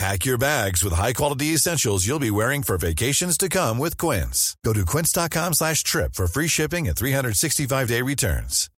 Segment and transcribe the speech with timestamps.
[0.00, 4.56] Pack your bags with high-quality essentials you'll be wearing for vacations to come with Quince.
[4.64, 8.70] Go to quince.com slash trip for free shipping and 365-day returns.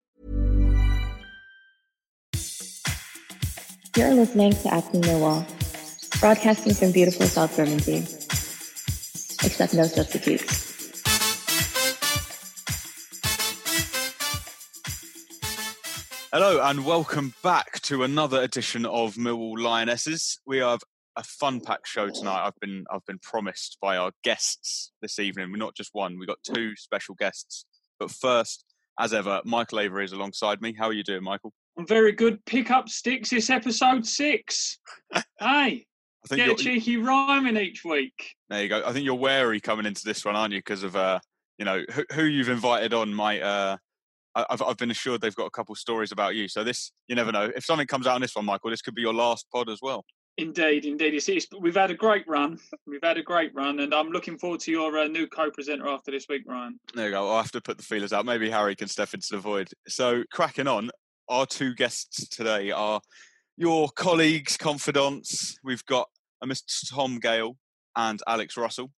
[3.94, 5.44] You're listening to Acting Millwall,
[6.22, 7.98] broadcasting from beautiful South Bermondsey.
[9.44, 10.70] Except no substitutes.
[16.32, 20.38] Hello and welcome back to another edition of Millwall Lionesses.
[20.46, 20.80] We have
[21.16, 22.46] a fun packed show tonight.
[22.46, 25.50] I've been I've been promised by our guests this evening.
[25.50, 27.64] We're not just one, we've got two special guests.
[27.98, 28.64] But first,
[28.98, 30.74] as ever, Michael Avery is alongside me.
[30.78, 31.52] How are you doing, Michael?
[31.78, 32.44] I'm very good.
[32.46, 33.32] Pick up sticks.
[33.32, 34.78] It's episode six.
[35.12, 35.84] hey, I
[36.28, 38.34] think get a cheeky rhyming each week.
[38.48, 38.82] there you go.
[38.84, 40.60] I think you're wary coming into this one, aren't you?
[40.60, 41.20] Because of uh,
[41.58, 43.76] you know, who, who you've invited on might uh
[44.34, 46.46] I've, I've been assured they've got a couple stories about you.
[46.46, 47.50] So this, you never know.
[47.54, 49.80] If something comes out on this one, Michael, this could be your last pod as
[49.82, 50.04] well.
[50.40, 51.12] Indeed, indeed.
[51.12, 52.58] It's, it's, we've had a great run.
[52.86, 56.10] We've had a great run, and I'm looking forward to your uh, new co-presenter after
[56.10, 56.80] this week, Ryan.
[56.94, 57.28] There you go.
[57.28, 58.24] I'll have to put the feelers out.
[58.24, 59.68] Maybe Harry can step into the void.
[59.86, 60.90] So, cracking on,
[61.28, 63.02] our two guests today are
[63.58, 65.58] your colleagues, confidants.
[65.62, 66.08] We've got
[66.42, 66.90] a Mr.
[66.90, 67.58] Tom Gale
[67.94, 68.90] and Alex Russell,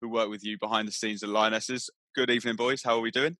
[0.00, 1.90] who work with you behind the scenes at Lionesses.
[2.14, 2.84] Good evening, boys.
[2.84, 3.36] How are we doing?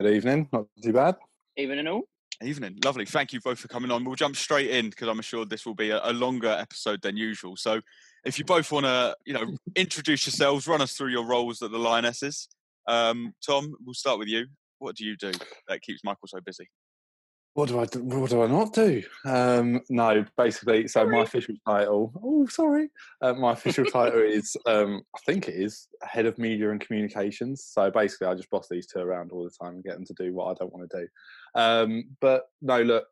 [0.00, 0.48] Good evening.
[0.50, 1.16] Not too bad.
[1.58, 2.04] Even and all.
[2.42, 2.76] Evening.
[2.84, 3.06] Lovely.
[3.06, 4.04] Thank you both for coming on.
[4.04, 7.16] We'll jump straight in because I'm assured this will be a, a longer episode than
[7.16, 7.56] usual.
[7.56, 7.80] So,
[8.26, 11.70] if you both want to, you know, introduce yourselves, run us through your roles at
[11.70, 12.48] the Lionesses.
[12.86, 14.46] Um, Tom, we'll start with you.
[14.78, 15.32] What do you do
[15.68, 16.68] that keeps Michael so busy?
[17.56, 18.02] What do I do?
[18.02, 19.02] What do I not do?
[19.24, 20.86] Um, no, basically.
[20.88, 22.12] So my official title.
[22.22, 22.90] Oh, sorry.
[23.22, 27.64] Uh, my official title is, um, I think it is head of media and communications.
[27.64, 30.12] So basically, I just boss these two around all the time and get them to
[30.22, 31.08] do what I don't want to do.
[31.58, 33.06] Um, but no, look,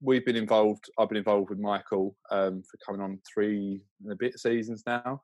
[0.00, 0.84] we've been involved.
[0.96, 5.20] I've been involved with Michael um, for coming on three and a bit seasons now,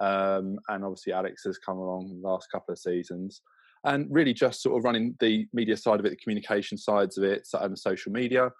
[0.00, 3.40] um, and obviously Alex has come along the last couple of seasons
[3.84, 7.24] and really just sort of running the media side of it, the communication sides of
[7.24, 8.50] it, and the social media,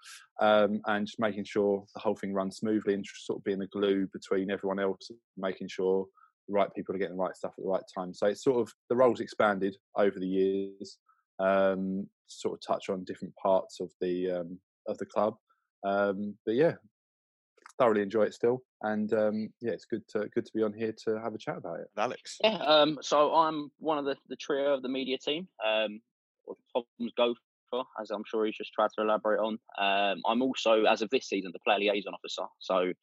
[0.41, 3.67] um, and just making sure the whole thing runs smoothly and sort of being the
[3.67, 6.05] glue between everyone else, making sure
[6.47, 8.13] the right people are getting the right stuff at the right time.
[8.13, 10.97] So it's sort of the roles expanded over the years,
[11.39, 15.35] um, sort of touch on different parts of the um, of the club.
[15.85, 16.73] Um, but yeah,
[17.81, 20.93] thoroughly enjoy it still, and um, yeah, it's good to good to be on here
[21.05, 21.87] to have a chat about it.
[21.97, 22.37] Alex.
[22.43, 22.57] Yeah.
[22.57, 25.47] Um, so I'm one of the, the trio of the media team.
[25.65, 25.99] Um,
[26.45, 29.57] or Tom's gopher, as I'm sure he's just tried to elaborate on.
[29.79, 32.43] Um, I'm also, as of this season, the player liaison officer.
[32.59, 32.93] So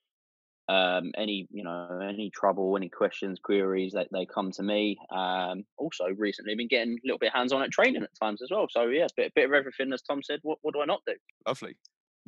[0.72, 4.96] um, any you know any trouble, any questions, queries, they, they come to me.
[5.10, 8.50] Um, also, recently been getting a little bit hands on at training at times as
[8.52, 8.68] well.
[8.70, 10.38] So yeah, a bit, bit of everything, as Tom said.
[10.42, 11.14] What what do I not do?
[11.46, 11.76] Lovely.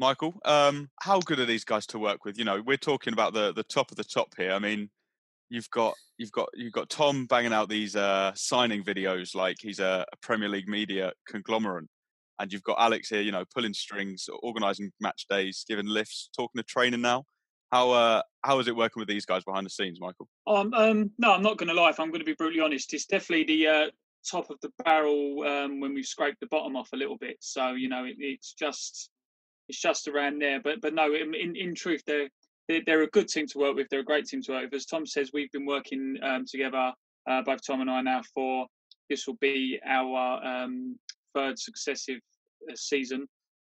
[0.01, 2.39] Michael, um, how good are these guys to work with?
[2.39, 4.53] You know, we're talking about the the top of the top here.
[4.53, 4.89] I mean,
[5.51, 9.79] you've got you've got you've got Tom banging out these uh, signing videos like he's
[9.79, 11.87] a, a Premier League media conglomerate,
[12.39, 16.59] and you've got Alex here, you know, pulling strings, organising match days, giving lifts, talking
[16.59, 17.25] to training now.
[17.71, 20.29] How uh, how is it working with these guys behind the scenes, Michael?
[20.47, 21.91] Um, um, no, I'm not going to lie.
[21.91, 23.91] If I'm going to be brutally honest, it's definitely the uh,
[24.29, 27.37] top of the barrel um, when we've scraped the bottom off a little bit.
[27.41, 29.11] So you know, it, it's just
[29.71, 30.61] it's just around there.
[30.61, 32.29] But but no, in in, truth, they're,
[32.69, 33.89] they're they're a good team to work with.
[33.89, 34.75] They're a great team to work with.
[34.75, 36.93] As Tom says, we've been working um, together,
[37.31, 38.67] uh, both Tom and I now for
[39.09, 40.99] this will be our um,
[41.35, 42.21] third successive
[42.69, 43.29] uh, season,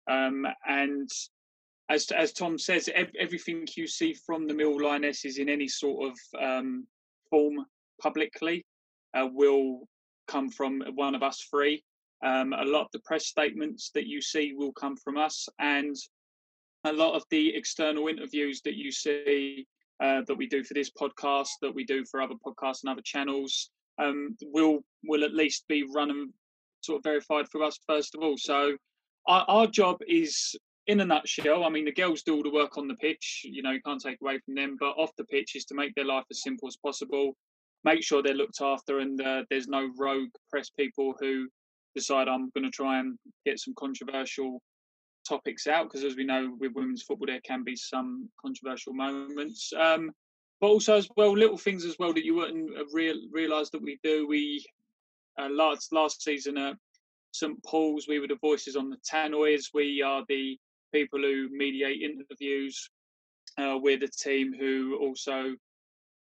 [0.09, 1.09] um, and
[1.89, 6.11] as as Tom says, ev- everything you see from the Mill Lionesses in any sort
[6.11, 6.85] of um,
[7.31, 7.65] form
[7.99, 8.63] publicly
[9.15, 9.87] uh, will
[10.27, 11.83] come from one of us three.
[12.25, 15.95] Um, a lot of the press statements that you see will come from us, and
[16.83, 19.67] a lot of the external interviews that you see
[20.03, 23.01] uh, that we do for this podcast, that we do for other podcasts and other
[23.03, 23.69] channels,
[23.99, 26.33] um, will will at least be run and
[26.81, 28.37] sort of verified for us first of all.
[28.37, 28.77] So
[29.27, 30.55] our, our job is
[30.87, 33.41] in a nutshell, I mean, the girls do all the work on the pitch.
[33.43, 34.77] You know, you can't take away from them.
[34.79, 37.35] But off the pitch is to make their life as simple as possible,
[37.83, 41.49] make sure they're looked after, and uh, there's no rogue press people who
[41.97, 44.61] decide I'm going to try and get some controversial
[45.27, 45.85] topics out.
[45.85, 49.71] Because as we know, with women's football, there can be some controversial moments.
[49.77, 50.11] Um,
[50.61, 53.99] but also as well, little things as well that you wouldn't real, realise that we
[54.03, 54.27] do.
[54.27, 54.65] We
[55.39, 56.75] uh, last last season at
[57.31, 59.65] St Paul's, we were the voices on the tannoys.
[59.73, 60.57] We are the
[60.93, 62.89] people who mediate interviews.
[63.59, 65.55] Uh, we're the team who also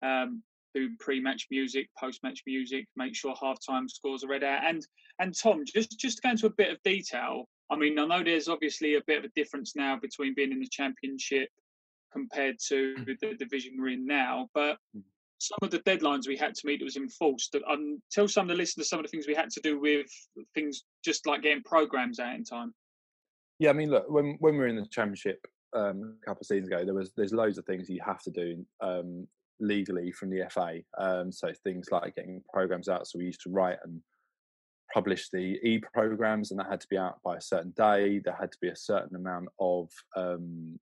[0.02, 4.64] um, do pre-match music, post-match music, make sure half-time scores are read out.
[4.66, 4.86] And
[5.20, 7.46] and Tom, just just to go into a bit of detail.
[7.70, 10.60] I mean, I know there's obviously a bit of a difference now between being in
[10.60, 11.48] the championship
[12.12, 13.20] compared to mm.
[13.22, 15.02] the division we're in now, but mm.
[15.40, 17.56] some of the deadlines we had to meet was enforced.
[17.70, 20.08] Um, tell some of the listeners some of the things we had to do with
[20.54, 22.74] things just like getting programs out in time.
[23.60, 25.40] Yeah, I mean, look, when when we were in the championship
[25.74, 28.32] um, a couple of seasons ago, there was there's loads of things you have to
[28.32, 29.28] do um,
[29.62, 30.80] legally from the FA.
[30.98, 33.08] Um, so things like getting programs out.
[33.08, 34.02] So we used to write and
[34.94, 38.20] publish the e programs, and that had to be out by a certain day.
[38.20, 40.80] There had to be a certain amount of um,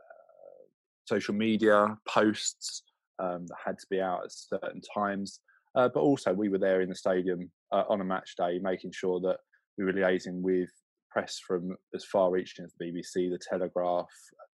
[0.00, 0.64] uh,
[1.06, 2.82] social media posts
[3.18, 5.40] um, that had to be out at certain times.
[5.74, 8.92] Uh, but also, we were there in the stadium uh, on a match day, making
[8.92, 9.38] sure that
[9.76, 10.70] we were liaising with
[11.16, 14.04] press from as far reaching as the BBC, the Telegraph,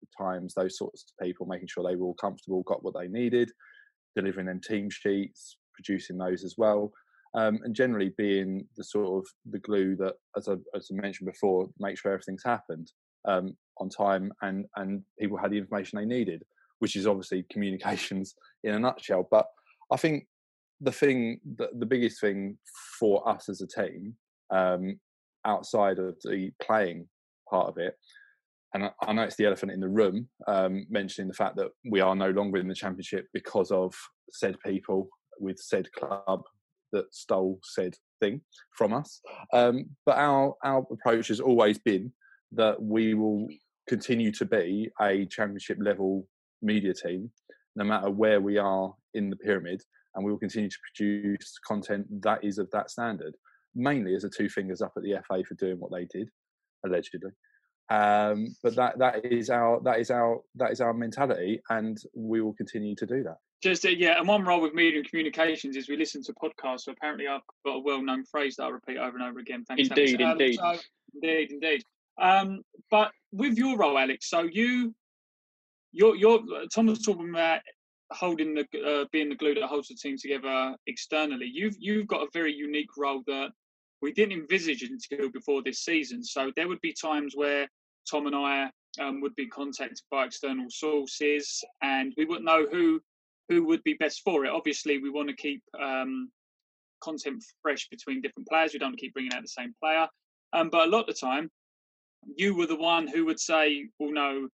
[0.01, 3.09] the Times, those sorts of people, making sure they were all comfortable, got what they
[3.09, 3.51] needed,
[4.15, 6.93] delivering them team sheets, producing those as well,
[7.35, 11.29] um, and generally being the sort of the glue that, as I, as I mentioned
[11.29, 12.89] before, make sure everything's happened
[13.27, 16.43] um, on time and and people had the information they needed,
[16.79, 19.27] which is obviously communications in a nutshell.
[19.29, 19.47] But
[19.91, 20.27] I think
[20.79, 22.57] the thing, the, the biggest thing
[22.97, 24.15] for us as a team
[24.49, 24.97] um,
[25.45, 27.07] outside of the playing
[27.49, 27.95] part of it.
[28.73, 32.01] And I, know it's the elephant in the room, um, mentioning the fact that we
[32.01, 33.93] are no longer in the championship because of
[34.31, 35.09] said people
[35.39, 36.41] with said club
[36.91, 38.41] that stole said thing
[38.75, 39.21] from us.
[39.53, 42.11] Um, but our our approach has always been
[42.53, 43.47] that we will
[43.87, 46.27] continue to be a championship level
[46.63, 47.29] media team,
[47.75, 49.81] no matter where we are in the pyramid,
[50.15, 53.35] and we will continue to produce content that is of that standard
[53.75, 56.29] mainly as a two fingers up at the FA for doing what they did,
[56.85, 57.31] allegedly.
[57.89, 62.41] Um, but that that is our that is our that is our mentality, and we
[62.41, 63.37] will continue to do that.
[63.61, 66.81] Just uh, yeah, and one role with media and communications is we listen to podcasts.
[66.81, 69.63] So apparently, I've got a well-known phrase that I repeat over and over again.
[69.67, 70.41] Thanks, indeed, Alex.
[70.41, 70.81] indeed, um, so,
[71.15, 71.83] indeed, indeed.
[72.21, 74.93] Um, but with your role, Alex, so you,
[75.91, 76.41] you're, you're
[76.73, 77.61] Tom was talking about
[78.11, 81.49] holding the uh, being the glue that holds the team together externally.
[81.51, 83.49] You've you've got a very unique role that
[84.03, 86.21] we didn't envisage it until before this season.
[86.23, 87.67] So there would be times where
[88.09, 88.69] Tom and I
[89.01, 92.99] um, would be contacted by external sources, and we wouldn't know who
[93.47, 94.51] who would be best for it.
[94.51, 96.29] Obviously, we want to keep um,
[97.01, 98.73] content fresh between different players.
[98.73, 100.07] We don't keep bringing out the same player,
[100.51, 101.49] um, but a lot of the time,
[102.35, 104.49] you were the one who would say, "Well, no."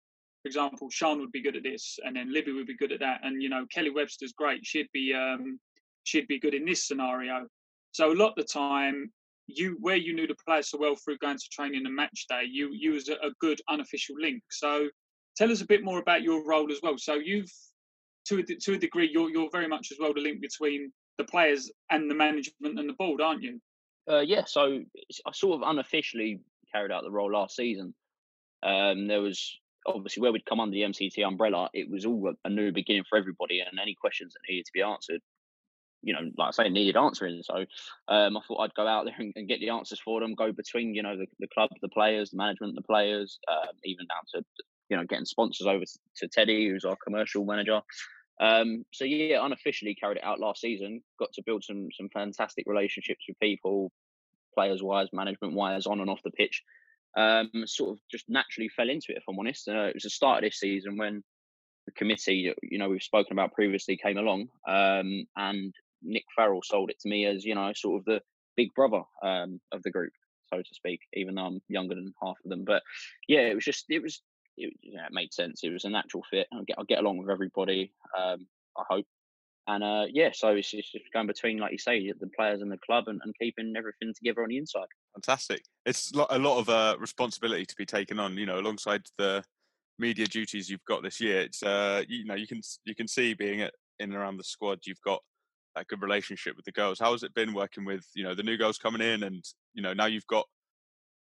[0.42, 3.00] For example, Sean would be good at this, and then Libby would be good at
[3.00, 4.64] that, and you know Kelly Webster's great.
[4.66, 5.60] She'd be um,
[6.04, 7.46] she'd be good in this scenario.
[7.92, 9.10] So a lot of the time,
[9.46, 12.43] you where you knew the players so well through going to training and match day,
[12.50, 14.42] you you was a, good unofficial link.
[14.50, 14.88] So
[15.37, 16.99] tell us a bit more about your role as well.
[16.99, 17.50] So you've
[18.28, 21.25] to a, to a degree you're you're very much as well the link between the
[21.25, 23.61] players and the management and the board, aren't you?
[24.11, 24.80] Uh, yeah, so
[25.26, 26.40] I sort of unofficially
[26.73, 27.94] carried out the role last season.
[28.62, 32.50] Um, there was obviously where we'd come under the MCT umbrella, it was all a
[32.50, 35.20] new beginning for everybody, and any questions that needed to be answered
[36.06, 37.42] you know, like I say, needed answering.
[37.42, 37.64] So
[38.08, 40.52] um, I thought I'd go out there and, and, get the answers for them, go
[40.52, 44.22] between, you know, the, the club, the players, the management, the players, um, even down
[44.34, 47.80] to, you know, getting sponsors over to, to Teddy, who's our commercial manager.
[48.40, 51.02] Um, so yeah, unofficially carried it out last season.
[51.18, 53.90] Got to build some some fantastic relationships with people,
[54.54, 56.62] players wise, management wise, on and off the pitch.
[57.16, 59.18] Um, sort of just naturally fell into it.
[59.18, 61.25] If I'm honest, uh, it was the start of this season when
[61.86, 65.72] the committee, you know, we've spoken about previously, came along, um, and
[66.02, 68.20] Nick Farrell sold it to me as you know sort of the
[68.56, 70.12] big brother um, of the group,
[70.52, 71.00] so to speak.
[71.14, 72.82] Even though I'm younger than half of them, but
[73.28, 74.22] yeah, it was just it was
[74.56, 75.60] it, it made sense.
[75.62, 76.46] It was a natural fit.
[76.52, 77.92] I get I get along with everybody.
[78.18, 79.06] Um, I hope.
[79.68, 82.70] And uh, yeah, so it's, it's, just going between, like you say, the players and
[82.70, 84.86] the club, and, and keeping everything together on the inside.
[85.14, 85.64] Fantastic!
[85.84, 88.36] It's a lot of uh, responsibility to be taken on.
[88.36, 89.42] You know, alongside the
[89.98, 91.40] media duties you've got this year.
[91.40, 94.44] It's uh, you know you can you can see being at, in and around the
[94.44, 94.80] squad.
[94.84, 95.20] You've got
[95.76, 96.99] a good relationship with the girls.
[96.99, 99.83] How has it been working with you know the new girls coming in, and you
[99.83, 100.47] know now you've got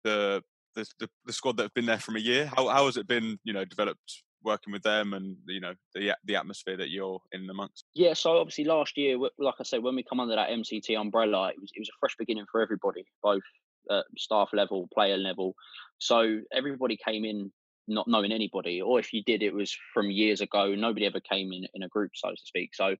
[0.04, 0.42] the
[0.75, 2.47] the, the the squad that have been there from a year.
[2.47, 3.38] How how has it been?
[3.45, 7.49] You know, developed working with them and you know the the atmosphere that you're in
[7.49, 7.85] amongst.
[7.95, 11.49] Yeah, so obviously last year, like I said, when we come under that MCT umbrella,
[11.49, 13.42] it was it was a fresh beginning for everybody, both
[13.88, 15.54] uh, staff level, player level.
[15.99, 17.52] So everybody came in
[17.88, 20.75] not knowing anybody, or if you did, it was from years ago.
[20.75, 22.75] Nobody ever came in in a group, so to speak.
[22.75, 22.97] So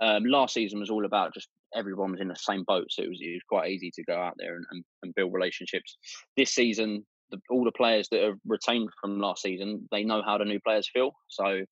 [0.00, 3.08] um, last season was all about just everyone was in the same boat, so it
[3.08, 5.96] was it was quite easy to go out there and, and, and build relationships.
[6.36, 10.38] This season, the, all the players that are retained from last season, they know how
[10.38, 11.12] the new players feel.
[11.28, 11.64] So I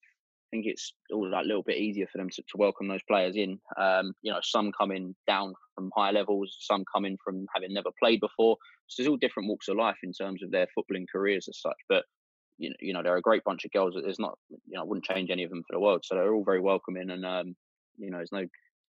[0.51, 3.59] think it's all that little bit easier for them to, to welcome those players in.
[3.79, 8.21] Um, you know, some coming down from higher levels, some coming from having never played
[8.21, 8.57] before.
[8.87, 11.77] So there's all different walks of life in terms of their footballing careers as such.
[11.89, 12.05] But
[12.59, 13.95] you know, you know, they're a great bunch of girls.
[14.01, 16.05] There's not, you know, I wouldn't change any of them for the world.
[16.05, 17.57] So they're all very welcoming, and um,
[17.97, 18.47] you know, there's no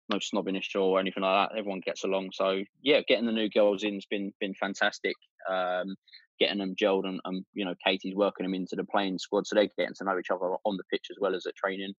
[0.09, 1.57] no snobbiness or anything like that.
[1.57, 2.29] Everyone gets along.
[2.33, 5.15] So yeah, getting the new girls in's been been fantastic.
[5.49, 5.95] Um,
[6.39, 9.55] getting them gelled and, and you know Katie's working them into the playing squad, so
[9.55, 11.93] they're getting to know each other on the pitch as well as at training.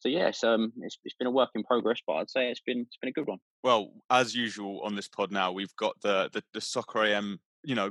[0.00, 2.82] So yes, um, it's, it's been a work in progress, but I'd say it's been
[2.82, 3.38] it's been a good one.
[3.64, 7.74] Well, as usual on this pod now, we've got the the, the soccer AM you
[7.74, 7.90] know,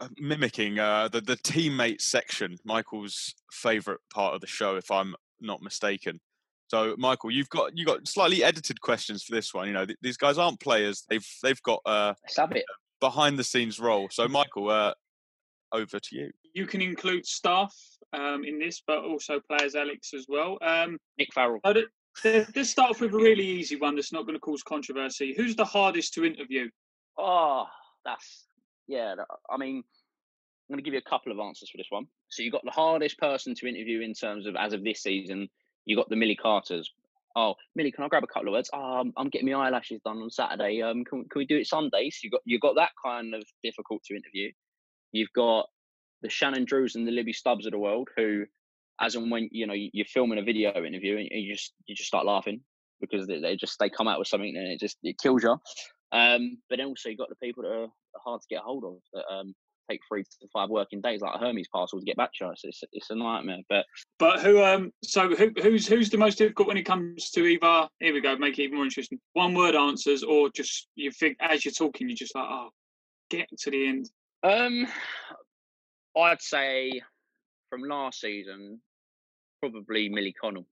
[0.00, 5.14] uh, mimicking uh, the the teammate section, Michael's favourite part of the show, if I'm
[5.40, 6.20] not mistaken.
[6.68, 9.66] So, Michael, you've got you got slightly edited questions for this one.
[9.66, 12.62] You know, th- these guys aren't players; they've they've got uh, a
[13.00, 14.08] behind the scenes role.
[14.10, 14.92] So, Michael, uh,
[15.72, 16.30] over to you.
[16.54, 17.74] You can include staff
[18.12, 20.58] um, in this, but also players, Alex, as well.
[20.60, 21.60] Um, Nick Farrell.
[21.64, 25.34] let's start off with a really easy one that's not going to cause controversy.
[25.36, 26.68] Who's the hardest to interview?
[27.16, 27.64] Oh,
[28.04, 28.44] that's
[28.86, 29.14] yeah.
[29.50, 32.06] I mean, I'm going to give you a couple of answers for this one.
[32.28, 35.48] So you've got the hardest person to interview in terms of as of this season
[35.88, 36.92] you got the Millie Carters.
[37.34, 38.70] Oh, Millie, can I grab a couple of words?
[38.72, 40.82] Um, I'm getting my eyelashes done on Saturday.
[40.82, 42.10] Um, can, can we do it Sunday?
[42.10, 44.52] So you got you got that kind of difficult to interview.
[45.12, 45.66] You've got
[46.20, 48.44] the Shannon Drews and the Libby Stubbs of the world, who,
[49.00, 52.08] as and when you know you're filming a video interview and you just you just
[52.08, 52.60] start laughing
[53.00, 55.56] because they, they just they come out with something and it just it kills you.
[56.12, 57.86] Um, but then also you got the people that are
[58.22, 59.54] hard to get hold of that um,
[59.88, 62.60] take three to five working days, like a Hermes parcel, to get back to us.
[62.64, 63.60] It's, it's a nightmare.
[63.68, 63.86] But
[64.18, 67.88] but who um so who who's who's the most difficult when it comes to either
[68.00, 71.36] here we go make it even more interesting one word answers or just you think
[71.40, 72.70] as you're talking you're just like oh
[73.30, 74.10] get to the end.
[74.42, 74.86] Um,
[76.16, 77.00] I'd say
[77.70, 78.80] from last season
[79.60, 80.66] probably Millie Connell.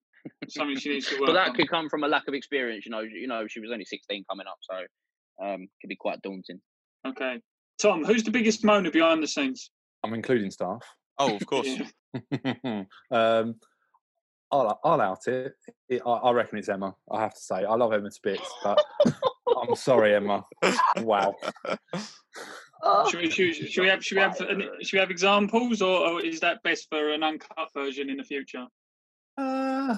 [0.48, 1.28] Something she needs to work.
[1.28, 1.54] but that on.
[1.54, 2.84] could come from a lack of experience.
[2.86, 6.22] You know, you know, she was only 16 coming up, so um, could be quite
[6.22, 6.60] daunting.
[7.06, 7.40] Okay.
[7.80, 9.70] Tom, who's the biggest moaner behind the scenes?
[10.04, 10.82] I'm including staff.
[11.18, 11.68] Oh, of course.
[13.10, 13.56] um,
[14.52, 15.54] I'll, I'll out it.
[15.88, 16.94] it I, I, reckon it's Emma.
[17.10, 18.82] I have to say, I love Emma to bits, but
[19.62, 20.44] I'm sorry, Emma.
[20.98, 21.34] Wow.
[23.10, 26.24] Should we, should, should, we have should we have should we have examples, or, or,
[26.24, 28.66] is that best for an uncut version in the future?
[29.36, 29.96] Uh,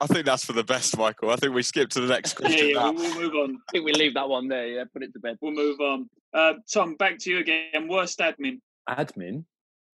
[0.00, 1.30] I think that's for the best, Michael.
[1.30, 2.68] I think we skip to the next question.
[2.68, 3.62] Yeah, yeah we'll, we'll, move on.
[3.68, 4.66] I think we leave that one there.
[4.66, 5.38] Yeah, put it to bed.
[5.40, 6.10] We'll move on.
[6.34, 7.88] Uh, Tom, back to you again.
[7.88, 8.60] Worst admin.
[8.88, 9.44] Admin.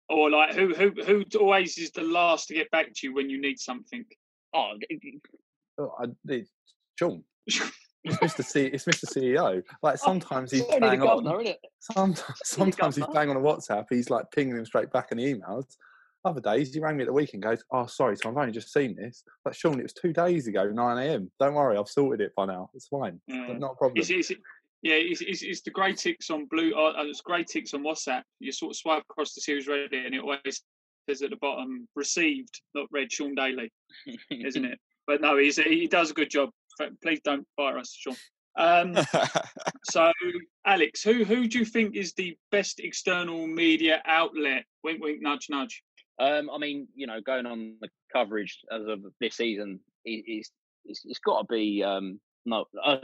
[0.09, 3.31] Or like who who who always is the last to get back to you when
[3.31, 4.05] you need something?
[4.53, 4.73] Oh,
[5.79, 6.51] oh I, it's
[6.99, 7.25] Sean.
[8.03, 8.43] It's Mr.
[8.43, 8.65] C.
[8.65, 9.05] It's Mr.
[9.05, 9.63] CEO.
[9.83, 11.55] Like oh, sometimes he's bang on.
[11.81, 13.85] Sometimes, sometimes he's bang on a WhatsApp.
[13.91, 15.77] He's like pinging him straight back in the emails.
[16.25, 18.73] Other days, he rang me at the weekend goes, Oh, sorry, Tom, I've only just
[18.73, 19.25] seen this.
[19.43, 21.31] But Sean, it was two days ago, 9 a.m.
[21.41, 22.69] Don't worry, I've sorted it by now.
[22.75, 23.21] It's fine.
[23.31, 23.59] Mm.
[23.59, 23.97] Not a problem.
[23.97, 24.31] It's, it's,
[24.83, 27.83] yeah, it's, it's, it's, the grey ticks on blue, uh, uh, it's grey ticks on
[27.83, 28.23] WhatsApp.
[28.39, 30.63] You sort of swipe across the series read and it always
[31.09, 33.71] says at the bottom, received, not read, Sean Daly,
[34.31, 34.79] isn't it?
[35.07, 36.51] But no, he's, he does a good job.
[37.03, 38.17] Please don't fire us, Sean.
[38.57, 38.97] Um,
[39.85, 40.11] so,
[40.65, 44.65] Alex, who who do you think is the best external media outlet?
[44.83, 45.83] Wink, wink, nudge, nudge.
[46.19, 50.51] Um, I mean, you know, going on the coverage as of this season, it's
[50.85, 52.99] it's, it's got to be um, no, uh,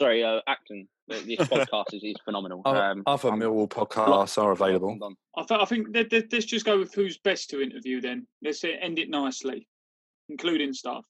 [0.00, 0.88] sorry, uh, Acton.
[1.08, 2.62] This podcast is, is phenomenal.
[2.64, 4.98] Um, Other Millwall podcasts are available.
[5.36, 8.00] I, th- I think let, let, let's just go with who's best to interview.
[8.00, 9.66] Then let's end it nicely,
[10.28, 11.04] including staff.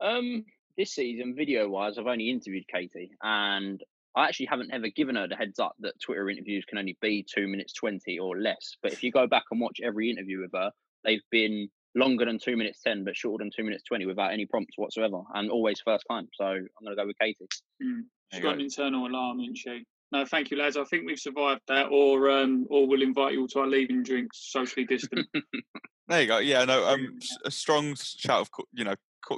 [0.00, 0.44] Um,
[0.76, 3.80] this season, video wise, I've only interviewed Katie, and
[4.16, 7.24] I actually haven't ever given her the heads up that Twitter interviews can only be
[7.32, 8.76] two minutes 20 or less.
[8.82, 10.70] But if you go back and watch every interview with her,
[11.04, 14.46] they've been longer than two minutes 10, but shorter than two minutes 20 without any
[14.46, 15.20] prompts whatsoever.
[15.34, 16.28] And always first time.
[16.34, 17.46] So I'm going to go with Katie.
[17.82, 18.02] Mm.
[18.32, 18.54] She's got go.
[18.54, 19.84] an internal alarm, isn't she?
[20.12, 20.76] No, thank you, lads.
[20.76, 24.02] I think we've survived that, or um, or we'll invite you all to our leaving
[24.04, 25.26] drinks, socially distant.
[26.08, 26.38] there you go.
[26.38, 28.94] Yeah, no, um, a strong shout of you know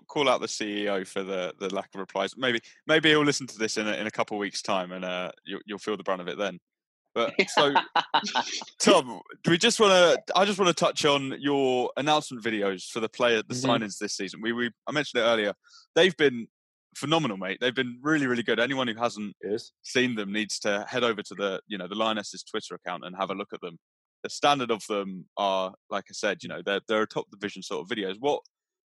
[0.07, 2.37] call out the CEO for the the lack of replies.
[2.37, 5.05] Maybe maybe he'll listen to this in a, in a couple of weeks' time, and
[5.05, 6.59] uh, you'll you'll feel the brunt of it then.
[7.17, 7.75] But so,
[8.79, 9.93] Tom, do we just want
[10.27, 10.39] to?
[10.39, 13.65] I just want to touch on your announcement videos for the player, the Mhm.
[13.81, 14.41] signings this season.
[14.43, 15.55] We, we, I mentioned it earlier.
[15.95, 16.47] They've been
[16.95, 17.57] phenomenal, mate.
[17.61, 18.61] They've been really, really good.
[18.61, 19.73] Anyone who hasn't Yes.
[19.83, 23.17] seen them needs to head over to the, you know, the Lionesses Twitter account and
[23.17, 23.79] have a look at them.
[24.23, 27.63] The standard of them are, like I said, you know, they're they're a top division
[27.63, 28.17] sort of videos.
[28.19, 28.43] What,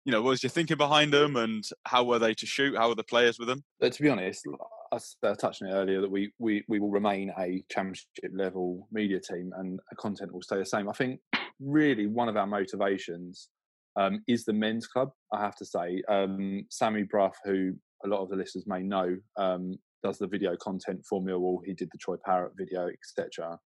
[0.06, 2.78] you know, what was your thinking behind them, and how were they to shoot?
[2.78, 3.64] How were the players with them?
[3.82, 4.46] But to be honest,
[4.94, 8.88] I I touched on it earlier that we, we, we will remain a championship level
[8.92, 10.90] media team and content will stay the same.
[10.90, 11.20] I think
[11.60, 13.50] really one of our motivations
[13.96, 16.02] um, is the men's club, I have to say.
[16.10, 17.74] Um, Sammy Bruff, who
[18.06, 21.60] a lot of the listeners may know, um, does the video content for Millwall.
[21.66, 23.58] He did the Troy Parrott video, etc.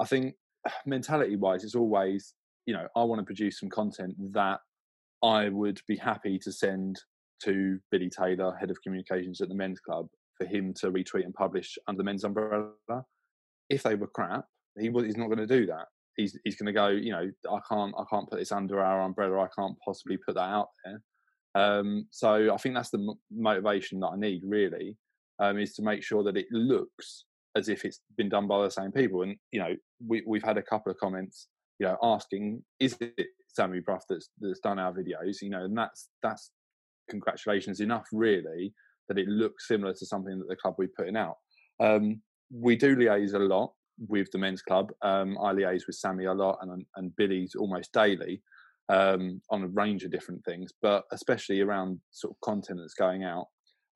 [0.00, 0.34] I think
[0.86, 2.34] mentality wise, it's always,
[2.66, 4.60] you know, I want to produce some content that
[5.22, 7.00] I would be happy to send
[7.44, 10.06] to Billy Taylor, head of communications at the men's club,
[10.40, 12.72] for him to retweet and publish under the men's umbrella.
[13.68, 14.46] If they were crap,
[14.78, 15.86] he was he's not going to do that.
[16.16, 16.88] He's he's going to go.
[16.88, 19.40] You know, I can't I can't put this under our umbrella.
[19.40, 21.02] I can't possibly put that out there.
[21.54, 24.96] Um, so I think that's the m- motivation that I need really,
[25.40, 27.24] um, is to make sure that it looks
[27.56, 29.22] as if it's been done by the same people.
[29.22, 33.26] And you know, we we've had a couple of comments, you know, asking, is it
[33.48, 35.42] Sammy Bruff that's that's done our videos?
[35.42, 36.50] You know, and that's that's
[37.10, 38.72] congratulations enough really
[39.10, 41.34] that it looks similar to something that the club we're putting out.
[41.80, 43.72] Um, we do liaise a lot
[44.08, 44.92] with the men's club.
[45.02, 48.40] Um, I liaise with Sammy a lot and and Billy's almost daily
[48.88, 53.24] um, on a range of different things, but especially around sort of content that's going
[53.24, 53.46] out.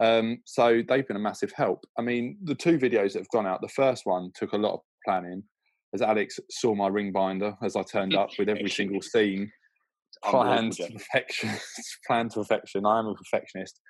[0.01, 1.85] Um, so they've been a massive help.
[1.97, 4.75] I mean, the two videos that have gone out, the first one took a lot
[4.75, 5.45] of planning.
[5.95, 9.51] As Alex saw my ring binder as I turned up with every single scene,
[10.25, 11.51] planned to perfection.
[12.07, 12.87] planned to perfection.
[12.87, 13.81] I am a perfectionist.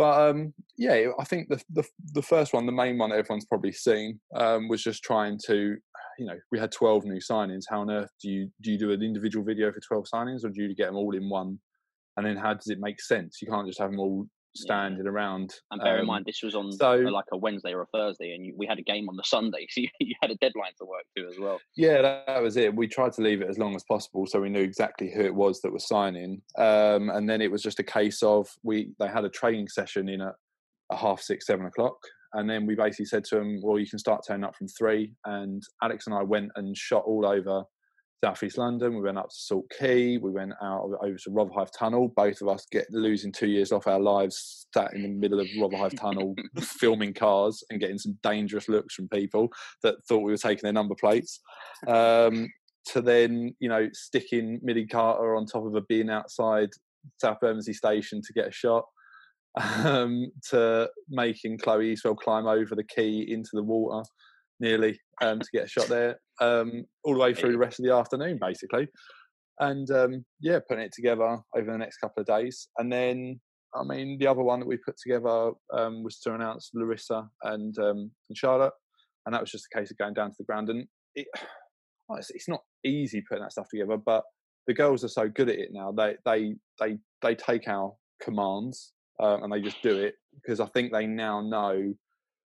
[0.00, 3.44] But um, yeah, I think the, the the first one, the main one that everyone's
[3.44, 5.76] probably seen, um, was just trying to,
[6.18, 7.64] you know, we had twelve new signings.
[7.68, 10.48] How on earth do you do you do an individual video for twelve signings, or
[10.48, 11.58] do you get them all in one?
[12.16, 13.42] And then how does it make sense?
[13.42, 15.54] You can't just have them all standing around.
[15.70, 18.34] And bear in um, mind, this was on so- like a Wednesday or a Thursday,
[18.34, 20.72] and you, we had a game on the Sunday, so you, you had a deadline
[20.78, 21.60] to work to as well.
[21.76, 22.74] Yeah, that, that was it.
[22.74, 25.34] We tried to leave it as long as possible, so we knew exactly who it
[25.34, 26.42] was that was signing.
[26.58, 30.08] Um, and then it was just a case of we they had a training session
[30.08, 30.34] in at,
[30.92, 31.96] at half six, seven o'clock,
[32.34, 35.12] and then we basically said to them, "Well, you can start turning up from three.
[35.24, 37.64] And Alex and I went and shot all over
[38.22, 38.94] Southeast London.
[38.94, 40.18] We went up to Salt Quay.
[40.18, 42.08] We went out over to Rotherhithe Tunnel.
[42.14, 45.48] Both of us get losing two years off our lives, sat in the middle of
[45.58, 49.48] Rotherhithe Tunnel, filming cars and getting some dangerous looks from people
[49.82, 51.40] that thought we were taking their number plates.
[51.86, 52.48] Um,
[52.86, 56.70] to then, you know, sticking Millie Carter on top of a bin outside
[57.20, 58.84] South Bermondsey Station to get a shot.
[59.84, 64.08] Um, to making Chloe Eastwell climb over the quay into the water
[64.60, 67.84] nearly um, to get a shot there, um, all the way through the rest of
[67.84, 68.88] the afternoon, basically.
[69.58, 72.68] And um, yeah, putting it together over the next couple of days.
[72.78, 73.40] And then,
[73.74, 77.76] I mean, the other one that we put together um, was to announce Larissa and,
[77.78, 78.72] um, and Charlotte.
[79.26, 80.70] And that was just a case of going down to the ground.
[80.70, 81.26] And it,
[82.08, 84.24] well, it's, it's not easy putting that stuff together, but
[84.66, 85.92] the girls are so good at it now.
[85.92, 87.92] They they they they take our
[88.22, 91.92] commands um, and they just do it because I think they now know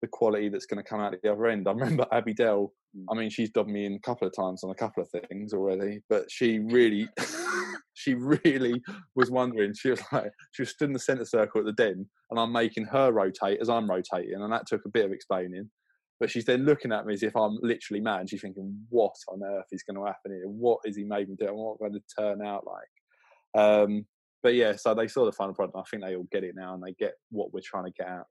[0.04, 1.66] the quality that's going to come out at the other end.
[1.66, 2.74] I remember Abby Dell.
[3.10, 5.54] I mean, she's dubbed me in a couple of times on a couple of things
[5.54, 7.08] already, but she really,
[7.94, 8.82] she really
[9.16, 9.74] was wondering.
[9.74, 12.52] She was like, she was stood in the centre circle at the den, and I'm
[12.52, 15.72] making her rotate as I'm rotating, and that took a bit of explaining.
[16.20, 18.30] But she's then looking at me as if I'm literally mad.
[18.30, 20.48] She's thinking, "What on earth is going to happen here?
[20.48, 21.48] What is he made me do?
[21.54, 24.06] What going to turn out like?" Um,
[24.44, 25.78] but yeah, so they saw the final product.
[25.78, 28.08] I think they all get it now, and they get what we're trying to get
[28.08, 28.26] out.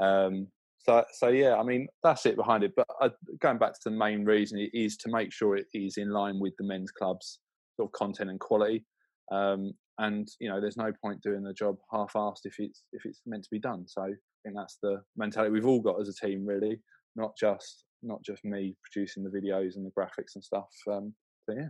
[0.00, 2.72] Um, so, so yeah, I mean that's it behind it.
[2.76, 3.10] But uh,
[3.40, 6.38] going back to the main reason it is to make sure it is in line
[6.40, 7.40] with the men's club's
[7.76, 8.84] sort of content and quality.
[9.30, 13.20] Um, and you know, there's no point doing the job half-assed if it's if it's
[13.26, 13.84] meant to be done.
[13.86, 14.12] So I
[14.44, 16.80] think that's the mentality we've all got as a team, really,
[17.16, 20.68] not just not just me producing the videos and the graphics and stuff.
[20.90, 21.12] Um,
[21.48, 21.68] so yeah.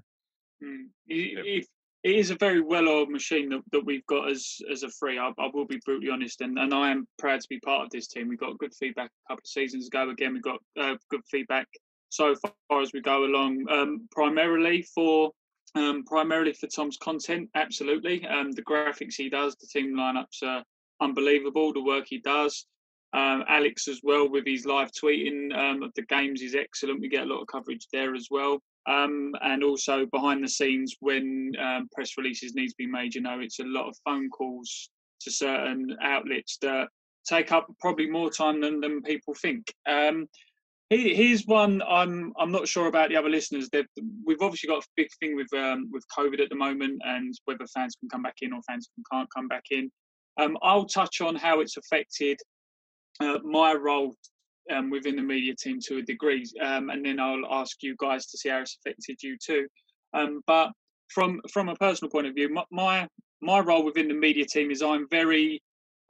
[0.62, 0.88] Mm.
[1.06, 1.66] It,
[2.08, 5.18] it, is a very well-oiled machine that, that we've got as as a free.
[5.18, 7.90] I, I will be brutally honest, and, and I am proud to be part of
[7.90, 8.28] this team.
[8.28, 10.10] We got good feedback a couple of seasons ago.
[10.10, 11.66] Again, we got uh, good feedback
[12.10, 13.66] so far as we go along.
[13.70, 15.32] Um, primarily for
[15.74, 18.26] um, primarily for Tom's content, absolutely.
[18.26, 20.64] Um, the graphics he does, the team lineups are
[21.00, 21.72] unbelievable.
[21.72, 22.66] The work he does.
[23.14, 27.00] Um, Alex as well with his live tweeting um, of the games is excellent.
[27.00, 28.60] We get a lot of coverage there as well.
[28.88, 33.20] Um, and also behind the scenes when um, press releases need to be made, you
[33.20, 36.88] know, it's a lot of phone calls to certain outlets that
[37.26, 39.72] take up probably more time than, than people think.
[39.86, 40.26] Um,
[40.90, 43.68] Here's one I'm I'm not sure about the other listeners.
[43.70, 43.84] They've,
[44.24, 47.66] we've obviously got a big thing with um, with COVID at the moment, and whether
[47.66, 49.90] fans can come back in or fans can't come back in.
[50.40, 52.38] Um, I'll touch on how it's affected
[53.20, 54.14] uh, my role
[54.70, 58.26] um, within the media team to a degree, um, and then I'll ask you guys
[58.26, 59.66] to see how it's affected you too.
[60.14, 60.72] Um, but
[61.08, 63.08] from from a personal point of view, my
[63.40, 65.62] my role within the media team is I'm very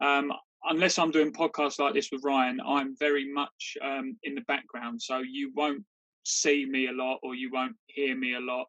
[0.03, 0.33] um,
[0.64, 5.01] unless I'm doing podcasts like this with Ryan, I'm very much um, in the background.
[5.01, 5.85] So you won't
[6.25, 8.66] see me a lot or you won't hear me a lot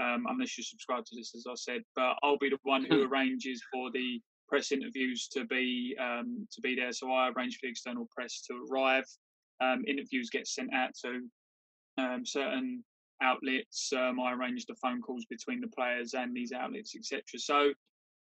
[0.00, 1.82] um, unless you subscribe to this, as I said.
[1.94, 6.60] But I'll be the one who arranges for the press interviews to be um, to
[6.60, 6.92] be there.
[6.92, 9.04] So I arrange for the external press to arrive.
[9.60, 11.20] Um, interviews get sent out to
[11.98, 12.84] um, certain
[13.22, 13.92] outlets.
[13.96, 17.22] Um, I arrange the phone calls between the players and these outlets, etc.
[17.36, 17.72] So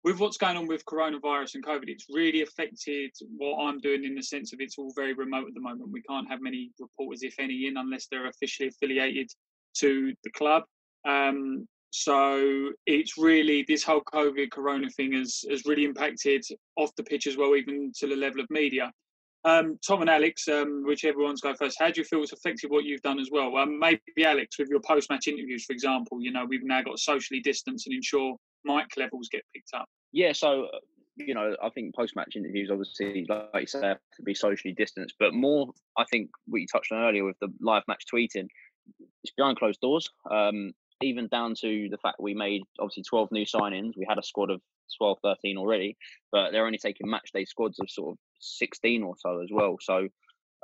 [0.03, 4.13] with what's going on with coronavirus and COVID, it's really affected what I'm doing in
[4.13, 5.89] the sense of it's all very remote at the moment.
[5.91, 9.31] We can't have many reporters, if any, in unless they're officially affiliated
[9.79, 10.63] to the club.
[11.07, 17.03] Um, so it's really this whole COVID corona thing has, has really impacted off the
[17.03, 18.91] pitch as well, even to the level of media.
[19.45, 22.71] Um, Tom and Alex, um, whichever one's go first, how do you feel it's affected
[22.71, 23.55] what you've done as well?
[23.57, 27.41] Um, maybe Alex, with your post-match interviews, for example, you know, we've now got socially
[27.41, 29.85] distance and ensure mic levels get picked up.
[30.11, 30.79] Yeah, so uh,
[31.15, 35.15] you know, I think post-match interviews, obviously, like you say, have to be socially distanced.
[35.19, 38.47] But more, I think, what you touched on earlier with the live match tweeting,
[39.23, 40.09] it's behind closed doors.
[40.29, 43.93] Um, even down to the fact we made obviously 12 new signings.
[43.97, 44.61] We had a squad of
[44.97, 45.97] 12, 13 already,
[46.31, 49.77] but they're only taking match day squads of sort of 16 or so as well.
[49.81, 50.07] So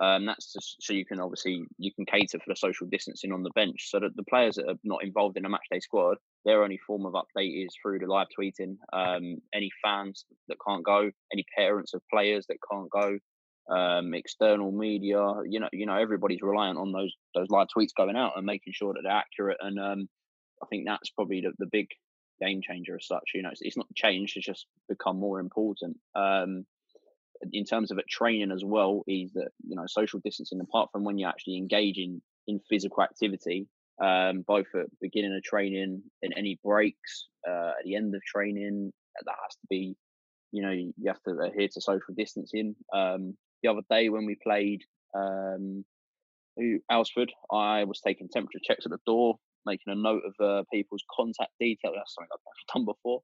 [0.02, 3.44] um, that's just so you can obviously you can cater for the social distancing on
[3.44, 3.90] the bench.
[3.90, 6.80] So that the players that are not involved in a match day squad, their only
[6.88, 8.78] form of update is through the live tweeting.
[8.94, 13.20] Um, any fans that can't go, any parents of players that can't go,
[13.70, 15.20] um, external media.
[15.48, 18.74] You know, you know everybody's reliant on those those live tweets going out and making
[18.74, 19.58] sure that they're accurate.
[19.60, 20.10] And um,
[20.64, 21.88] I think that's probably the, the big
[22.42, 23.32] game changer as such.
[23.36, 25.98] You know, it's, it's not changed; it's just become more important.
[26.16, 26.66] Um,
[27.54, 31.04] in terms of it training as well is that you know social distancing apart from
[31.04, 32.22] when you're actually engage in
[32.70, 33.68] physical activity
[34.02, 38.92] um, both at beginning of training and any breaks uh, at the end of training
[39.26, 39.96] that has to be
[40.52, 44.38] you know you have to adhere to social distancing um, the other day when we
[44.44, 44.82] played
[45.16, 45.84] um,
[46.92, 51.04] Alresford, I was taking temperature checks at the door, making a note of uh, people's
[51.16, 51.96] contact details.
[51.96, 53.22] That's something I've never done before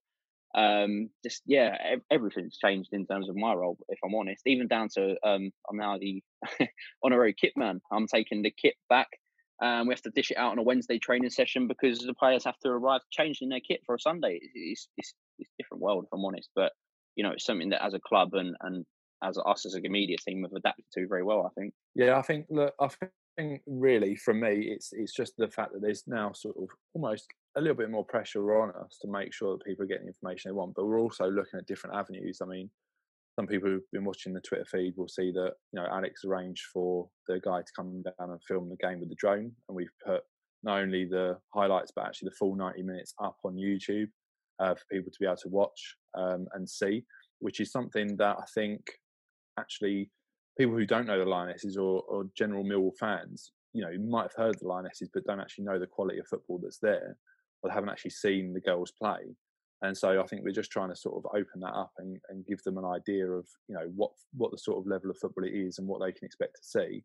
[0.57, 1.77] um, just yeah,
[2.09, 3.77] everything's changed in terms of my role.
[3.89, 6.23] If I'm honest, even down to um, I'm now the
[7.03, 7.79] honorary kit man.
[7.91, 9.07] I'm taking the kit back.
[9.61, 12.43] Um, we have to dish it out on a Wednesday training session because the players
[12.45, 14.39] have to arrive changed in their kit for a Sunday.
[14.53, 16.49] It's, it's, it's a different world, if I'm honest.
[16.55, 16.71] But
[17.15, 18.83] you know, it's something that as a club and and
[19.23, 21.45] as us as a media team have adapted to very well.
[21.45, 21.73] I think.
[21.93, 22.47] Yeah, I think.
[22.49, 22.89] Look, I
[23.37, 27.27] think really from me, it's it's just the fact that there's now sort of almost
[27.57, 30.11] a little bit more pressure on us to make sure that people are getting the
[30.11, 30.75] information they want.
[30.75, 32.39] But we're also looking at different avenues.
[32.41, 32.69] I mean,
[33.37, 36.63] some people who've been watching the Twitter feed will see that you know Alex arranged
[36.71, 39.87] for the guy to come down and film the game with the drone, and we've
[40.05, 40.21] put
[40.63, 44.07] not only the highlights but actually the full 90 minutes up on YouTube
[44.59, 47.05] uh, for people to be able to watch um, and see,
[47.39, 48.81] which is something that I think
[49.59, 50.09] actually
[50.57, 54.33] people who don't know the Lionesses or, or general Millwall fans, you know, might have
[54.35, 57.15] heard the Lionesses but don't actually know the quality of football that's there
[57.63, 59.35] or haven't actually seen the girls play.
[59.83, 62.45] And so I think we're just trying to sort of open that up and, and
[62.45, 65.45] give them an idea of you know what what the sort of level of football
[65.45, 67.03] it is and what they can expect to see.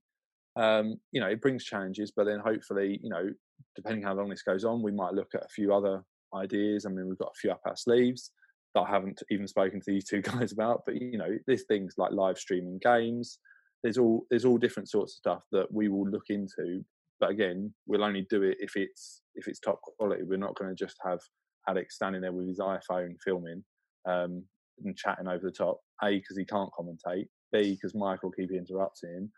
[0.56, 3.30] Um, you know, it brings challenges, but then hopefully, you know,
[3.74, 6.02] depending how long this goes on, we might look at a few other
[6.34, 6.84] ideas.
[6.84, 8.32] I mean, we've got a few up our sleeves
[8.74, 10.82] that I haven't even spoken to these two guys about.
[10.86, 13.38] But you know, there's things like live streaming games.
[13.82, 16.84] There's all there's all different sorts of stuff that we will look into
[17.22, 20.24] but again, we'll only do it if it's if it's top quality.
[20.24, 21.20] We're not going to just have
[21.68, 23.62] Alex standing there with his iPhone filming
[24.08, 24.42] um,
[24.84, 25.78] and chatting over the top.
[26.02, 27.28] A because he can't commentate.
[27.52, 29.32] B because Michael will keep interrupting him.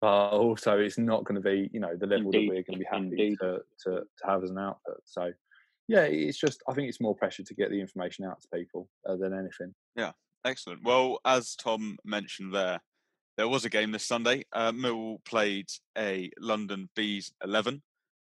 [0.00, 2.50] But also, it's not going to be you know the level Indeed.
[2.50, 5.00] that we're going to be happy to, to to have as an output.
[5.04, 5.32] So
[5.88, 8.88] yeah, it's just I think it's more pressure to get the information out to people
[9.08, 9.74] uh, than anything.
[9.96, 10.12] Yeah,
[10.44, 10.84] excellent.
[10.84, 12.78] Well, as Tom mentioned there,
[13.36, 14.44] there was a game this Sunday.
[14.52, 15.66] Uh, Millwall played
[15.98, 17.82] a London Bees 11.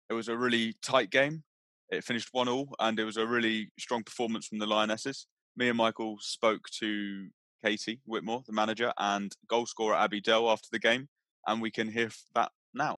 [0.10, 1.44] It was a really tight game.
[1.90, 5.28] It finished 1 all, and it was a really strong performance from the Lionesses.
[5.56, 7.28] Me and Michael spoke to
[7.64, 11.08] Katie Whitmore, the manager, and goal scorer Abby Dell after the game,
[11.46, 12.98] and we can hear that now.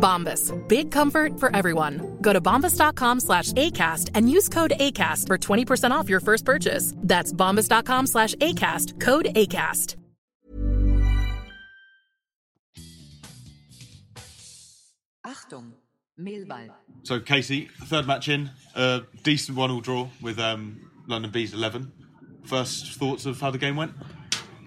[0.00, 0.52] Bombas.
[0.68, 2.18] Big comfort for everyone.
[2.20, 6.94] Go to bombas.com slash ACAST and use code ACAST for 20% off your first purchase.
[6.96, 8.98] That's bombas.com slash ACAST.
[8.98, 9.96] Code ACAST.
[15.26, 15.72] Achtung,
[16.18, 16.70] Mehlball.
[17.02, 21.92] So Casey, third match in, a decent one-all draw with um, London Bees 11.
[22.44, 23.92] First thoughts of how the game went?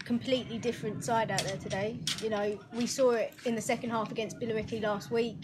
[0.06, 2.00] Completely different side out there today.
[2.22, 5.38] You know, we saw it in the second half against Billericay last week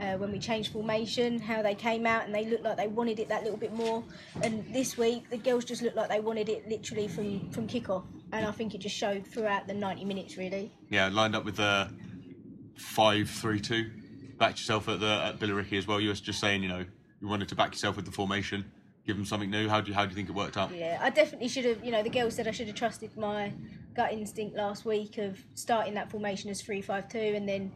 [0.00, 3.18] uh, when we changed formation, how they came out and they looked like they wanted
[3.18, 4.02] it that little bit more.
[4.42, 8.04] And this week, the girls just looked like they wanted it literally from, from kick-off.
[8.32, 10.72] And I think it just showed throughout the 90 minutes, really.
[10.88, 11.90] Yeah, lined up with the
[12.76, 13.90] five-three-two.
[14.38, 16.00] Backed yourself at the at Billericay as well.
[16.00, 16.84] You were just saying, you know,
[17.20, 18.64] you wanted to back yourself with the formation,
[19.06, 19.68] give them something new.
[19.68, 20.74] How do you, how do you think it worked out?
[20.74, 21.84] Yeah, I definitely should have.
[21.84, 23.52] You know, the girls said I should have trusted my
[23.94, 27.72] gut instinct last week of starting that formation as three-five-two, and then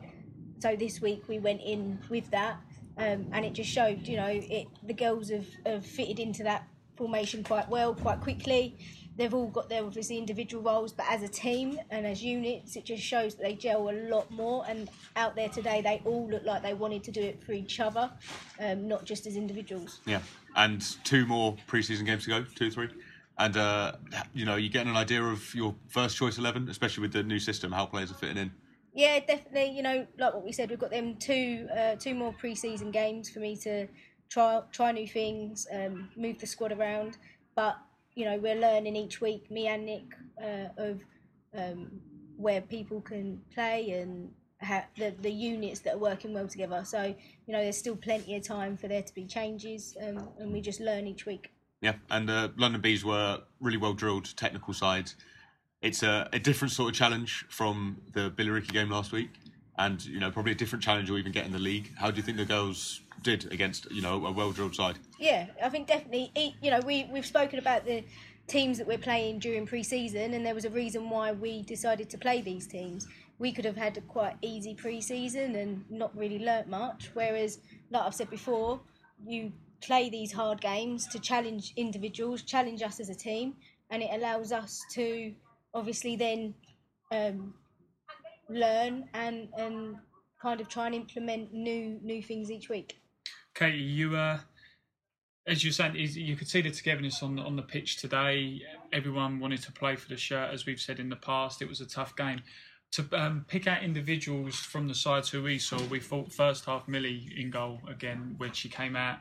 [0.59, 2.61] so this week we went in with that,
[2.99, 4.07] um, and it just showed.
[4.07, 8.77] You know, it the girls have, have fitted into that formation quite well, quite quickly.
[9.19, 12.85] They've all got their obviously individual roles, but as a team and as units, it
[12.85, 14.67] just shows that they gel a lot more.
[14.69, 17.81] And out there today, they all look like they wanted to do it for each
[17.81, 18.13] other,
[18.61, 20.01] um, not just as individuals.
[20.05, 20.21] Yeah,
[20.57, 22.89] and two more preseason games to go, two, three.
[23.39, 23.93] And, uh,
[24.33, 27.39] you know, you're getting an idea of your first choice 11, especially with the new
[27.39, 28.51] system, how players are fitting in.
[28.95, 29.77] Yeah, definitely.
[29.77, 33.29] You know, like what we said, we've got them two uh, two more pre-season games
[33.29, 33.87] for me to
[34.31, 37.19] try try new things, um, move the squad around.
[37.55, 37.77] But
[38.15, 41.01] you know, we're learning each week, me and Nick, uh, of
[41.55, 42.01] um,
[42.39, 46.83] where people can play and the the units that are working well together.
[46.85, 47.15] So
[47.47, 50.61] you know, there's still plenty of time for there to be changes, um, and we
[50.61, 51.53] just learn each week.
[51.83, 55.13] Yeah, and uh, London Bees were really well drilled technical side.
[55.83, 59.31] It's a, a different sort of challenge from the Billericay game last week,
[59.79, 61.93] and you know probably a different challenge or even get in the league.
[61.97, 64.99] How do you think the girls did against you know a well drilled side?
[65.19, 66.31] Yeah, I think definitely.
[66.63, 68.05] You know, we we've spoken about the
[68.47, 72.19] teams that we're playing during pre-season, and there was a reason why we decided to
[72.19, 73.07] play these teams.
[73.39, 77.11] We could have had a quite easy pre-season and not really learnt much.
[77.15, 78.81] Whereas, like I've said before,
[79.27, 83.55] you play these hard games to challenge individuals, challenge us as a team,
[83.91, 85.35] and it allows us to
[85.75, 86.55] obviously then
[87.13, 87.55] um,
[88.49, 89.97] learn and and
[90.41, 93.01] kind of try and implement new new things each week.
[93.55, 94.39] Katie, you uh,
[95.47, 98.63] as you're saying, you could see the togetherness on the, on the pitch today.
[98.93, 101.63] Everyone wanted to play for the shirt, as we've said in the past.
[101.63, 102.43] It was a tough game.
[102.93, 106.89] To um, pick out individuals from the sides who we saw, we thought first half
[106.89, 109.19] Millie in goal again when she came out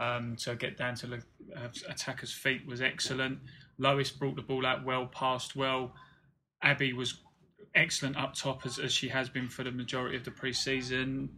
[0.00, 1.22] um, to get down to the
[1.56, 3.38] uh, attacker's feet was excellent.
[3.78, 5.94] Lois brought the ball out well, passed well.
[6.62, 7.20] Abby was
[7.74, 11.28] excellent up top as, as she has been for the majority of the pre-season.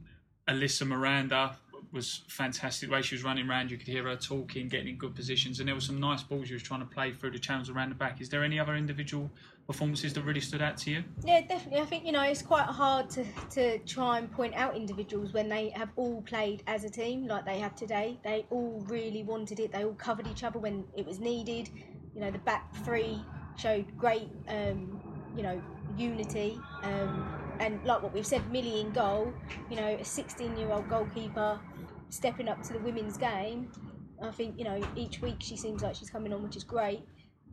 [0.48, 1.56] Alyssa Miranda
[1.92, 2.88] was fantastic.
[2.88, 5.60] The way she was running around, you could hear her talking, getting in good positions,
[5.60, 7.90] and there were some nice balls she was trying to play through the channels around
[7.90, 8.20] the back.
[8.20, 9.30] Is there any other individual
[9.66, 11.04] performances that really stood out to you?
[11.24, 11.80] Yeah, definitely.
[11.80, 15.48] I think you know it's quite hard to, to try and point out individuals when
[15.48, 18.18] they have all played as a team like they have today.
[18.24, 19.72] They all really wanted it.
[19.72, 21.70] They all covered each other when it was needed.
[22.14, 23.20] You know, the back three
[23.56, 25.00] showed great, um,
[25.36, 25.60] you know,
[25.96, 26.60] unity.
[26.82, 27.28] Um,
[27.60, 29.32] and like what we've said, Millie in goal.
[29.70, 31.58] You know, a 16-year-old goalkeeper
[32.10, 33.70] stepping up to the women's game.
[34.22, 37.02] I think you know each week she seems like she's coming on, which is great.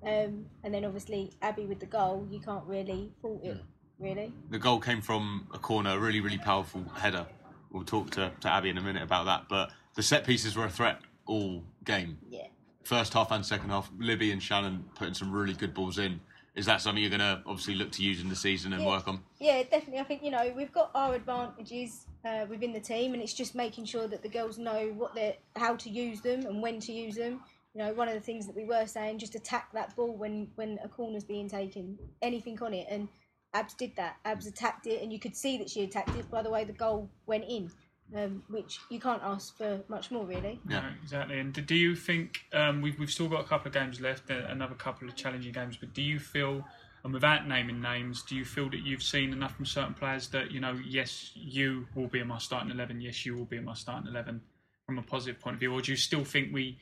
[0.03, 3.57] Um, and then obviously Abby with the goal, you can't really fault it,
[3.99, 4.33] really.
[4.49, 7.25] The goal came from a corner, a really, really powerful header.
[7.71, 9.45] We'll talk to, to Abby in a minute about that.
[9.47, 12.17] But the set pieces were a threat all game.
[12.29, 12.47] Yeah.
[12.83, 16.19] First half and second half, Libby and Shannon putting some really good balls in.
[16.55, 18.87] Is that something you're going to obviously look to use in the season and Yeah.
[18.89, 19.23] work on?
[19.39, 19.99] Yeah, definitely.
[19.99, 23.55] I think you know we've got our advantages uh, within the team, and it's just
[23.55, 26.79] making sure that the girls know what they are how to use them and when
[26.81, 27.41] to use them.
[27.73, 30.49] You know, one of the things that we were saying, just attack that ball when
[30.55, 33.07] when a corner's being taken, anything on it, and
[33.53, 34.17] Abs did that.
[34.25, 36.73] Abs attacked it, and you could see that she attacked it by the way the
[36.73, 37.71] goal went in,
[38.15, 40.59] um, which you can't ask for much more, really.
[40.65, 41.39] No, exactly.
[41.39, 44.29] And do- do you think um, we've we've still got a couple of games left,
[44.29, 45.77] uh, another couple of challenging games?
[45.77, 46.65] But do you feel,
[47.05, 50.51] and without naming names, do you feel that you've seen enough from certain players that
[50.51, 53.63] you know, yes, you will be in my starting eleven, yes, you will be in
[53.63, 54.41] my starting eleven,
[54.85, 56.77] from a positive point of view, or do you still think we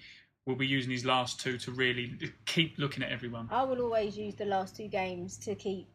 [0.50, 3.48] will be using these last two to really keep looking at everyone?
[3.52, 5.88] I will always use the last two games to keep,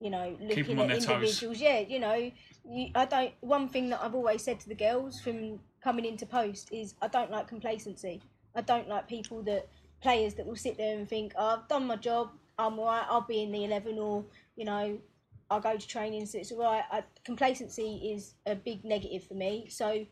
[0.00, 1.08] you know, looking at their toes.
[1.08, 1.60] individuals.
[1.60, 2.30] Yeah, you know,
[2.68, 3.32] you, I don't.
[3.40, 7.08] One thing that I've always said to the girls from coming into post is I
[7.08, 8.20] don't like complacency.
[8.54, 9.68] I don't like people that
[10.02, 13.20] players that will sit there and think, oh, I've done my job, I'm alright, I'll
[13.20, 14.24] be in the eleven, or
[14.56, 14.98] you know,
[15.50, 16.82] I'll go to training, so it's alright.
[16.90, 19.66] I, complacency is a big negative for me.
[19.68, 20.04] So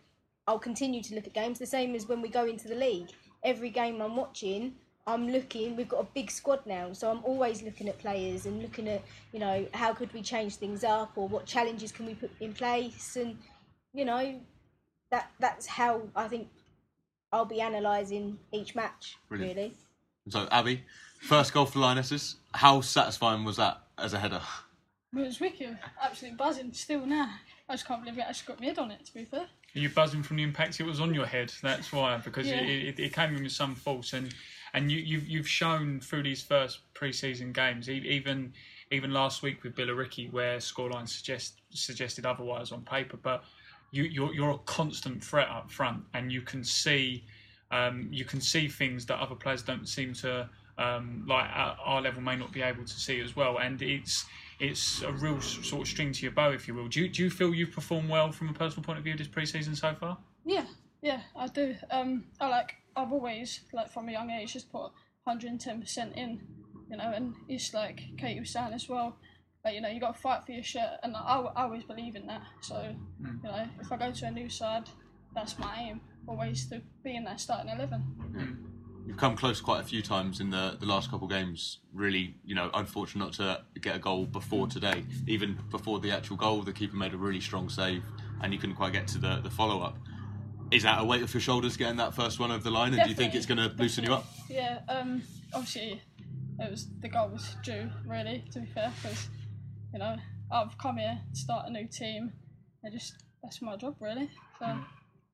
[0.46, 3.08] I'll continue to look at games the same as when we go into the league.
[3.42, 4.74] Every game I'm watching,
[5.07, 5.77] I'm looking.
[5.77, 9.03] We've got a big squad now, so I'm always looking at players and looking at
[9.33, 12.53] you know how could we change things up or what challenges can we put in
[12.53, 13.38] place, and
[13.94, 14.40] you know
[15.11, 16.48] that that's how I think
[17.33, 19.16] I'll be analysing each match.
[19.29, 19.57] Brilliant.
[19.57, 19.72] Really,
[20.29, 20.83] So, Abby,
[21.20, 22.37] first goal for Lionesses.
[22.53, 24.42] How satisfying was that as a header?
[25.16, 25.79] It was wicked.
[26.03, 27.31] Absolutely buzzing still now.
[27.68, 29.46] I just can't believe it actually got my head on it, to be fair.
[29.74, 31.52] Are you buzzing from the impact it was on your head?
[31.62, 32.57] That's why, because Yeah.
[32.57, 34.35] it, it, it came in with some force, and
[34.74, 38.52] and you, you've you've shown through these first pre-season games, even
[38.90, 43.44] even last week with Billericay, where scoreline suggest suggested otherwise on paper, but
[43.90, 47.24] you you're you're a constant threat up front, and you can see
[47.70, 52.22] um, you can see things that other players don't seem to um, like our level
[52.22, 54.24] may not be able to see as well, and it's
[54.59, 56.88] it's a real sort of string to your bow, if you will.
[56.88, 59.29] Do you, do you feel you've performed well from a personal point of view this
[59.29, 60.18] pre-season so far?
[60.44, 60.64] Yeah,
[61.03, 61.75] yeah, I do.
[61.90, 62.75] Um, I like.
[62.97, 64.90] I've always like from a young age just put
[65.25, 66.40] 110 percent in,
[66.90, 69.16] you know, and it's like Katie was saying as well.
[69.64, 71.21] Like you know, you got to fight for your shirt, and I,
[71.55, 72.42] I always believe in that.
[72.61, 72.75] So
[73.23, 73.42] Mm.
[73.44, 74.88] you know, if I go to a new side,
[75.35, 76.01] that's my aim.
[76.27, 78.67] Always to be in that starting eleven.
[79.09, 81.79] You've come close quite a few times in the, the last couple of games.
[81.94, 85.03] Really, you know, unfortunate not to get a goal before today.
[85.27, 88.03] Even before the actual goal, the keeper made a really strong save,
[88.42, 89.97] and you couldn't quite get to the, the follow up.
[90.71, 92.92] Is that a weight off your shoulders getting that first one over the line?
[92.92, 94.27] And do you think it's going to loosen you up?
[94.51, 94.81] Yeah.
[94.90, 95.23] Um.
[95.55, 96.03] Obviously,
[96.59, 97.88] it was the goal was due.
[98.07, 99.31] Really, to be fair, because
[99.90, 100.16] you know
[100.53, 102.35] I've come here to start a new team.
[102.85, 104.29] I just that's my job really.
[104.59, 104.66] So.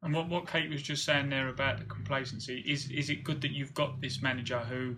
[0.05, 3.40] And what, what Kate was just saying there about the complacency is is it good
[3.40, 4.97] that you've got this manager who,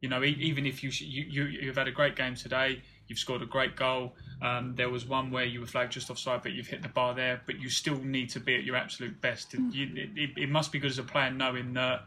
[0.00, 3.42] you know, even if you you, you you've had a great game today, you've scored
[3.42, 4.14] a great goal.
[4.42, 7.14] Um, there was one where you were flagged just offside, but you've hit the bar
[7.14, 7.40] there.
[7.46, 9.54] But you still need to be at your absolute best.
[9.54, 12.02] You, it, it, it must be good as a player knowing that.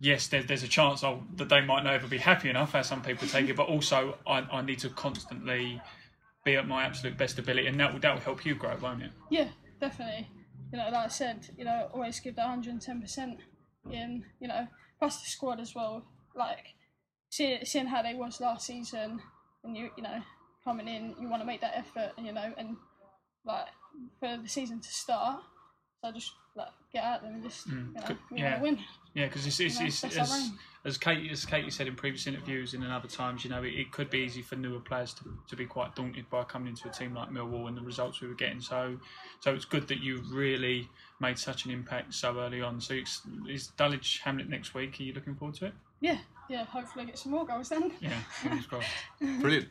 [0.00, 3.02] Yes, there's, there's a chance I'll, that they might never be happy enough, as some
[3.02, 5.80] people take it, but also I, I need to constantly
[6.44, 9.04] be at my absolute best ability, and that will, that will help you grow, won't
[9.04, 9.12] it?
[9.30, 9.46] Yeah,
[9.80, 10.26] definitely.
[10.72, 13.38] You know, like I said, you know, always give the hundred and ten percent
[13.90, 14.24] in.
[14.40, 14.66] You know,
[14.98, 16.04] plus the squad as well.
[16.34, 16.74] Like
[17.30, 19.20] seeing seeing how they was last season,
[19.64, 20.22] and you you know
[20.64, 22.76] coming in, you want to make that effort, and you know, and
[23.44, 23.66] like
[24.18, 25.42] for the season to start,
[26.02, 28.60] so just like get out there and just Mm, you know we yeah.
[28.60, 28.78] win.
[29.14, 30.38] Yeah, because it's, it's, You know, it's, our
[30.84, 31.16] as, aim.
[31.16, 33.74] as Katie as Katie said in previous interviews and in other times, you know, it,
[33.74, 36.88] it could be easy for newer players to, to be quite daunted by coming into
[36.88, 38.60] a team like Millwall and the results we were getting.
[38.60, 38.98] So,
[39.40, 40.88] so it's good that you've really
[41.20, 42.80] made such an impact so early on.
[42.80, 44.98] So, it's, is Dulwich Hamlet next week?
[45.00, 45.74] Are you looking forward to it?
[46.00, 46.18] Yeah,
[46.48, 46.64] yeah.
[46.64, 47.92] Hopefully, get some more goals then.
[48.00, 48.88] Yeah, fingers crossed.
[49.40, 49.68] Brilliant.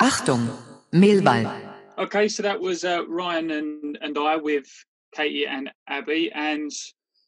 [0.00, 0.56] Achtung,
[0.92, 1.72] Millwall.
[1.98, 4.66] Okay, so that was uh, Ryan and, and I with
[5.14, 6.70] Katie and Abby, and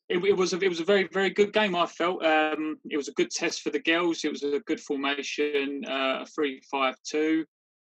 [0.08, 1.74] it, it was a, it was a very very good game.
[1.74, 4.24] I felt um, it was a good test for the girls.
[4.24, 7.44] It was a good formation, uh, a three-five-two.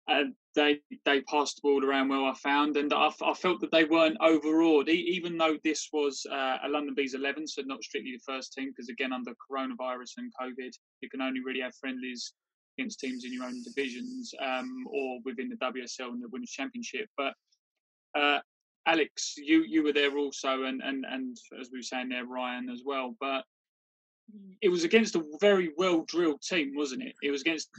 [0.08, 2.26] And they they passed the ball around well.
[2.26, 6.58] I found, and I felt that they weren't overawed, e- even though this was uh,
[6.64, 10.34] a London Bees 11, so not strictly the first team, because again under coronavirus and
[10.42, 12.34] COVID, you can only really have friendlies
[12.78, 17.08] against teams in your own divisions um, or within the WSL and the Women's Championship.
[17.16, 17.34] But
[18.16, 18.40] uh,
[18.88, 22.70] Alex, you you were there also, and and and as we were saying there, Ryan
[22.70, 23.16] as well.
[23.20, 23.44] But
[24.62, 27.14] it was against a very well drilled team, wasn't it?
[27.22, 27.70] It was against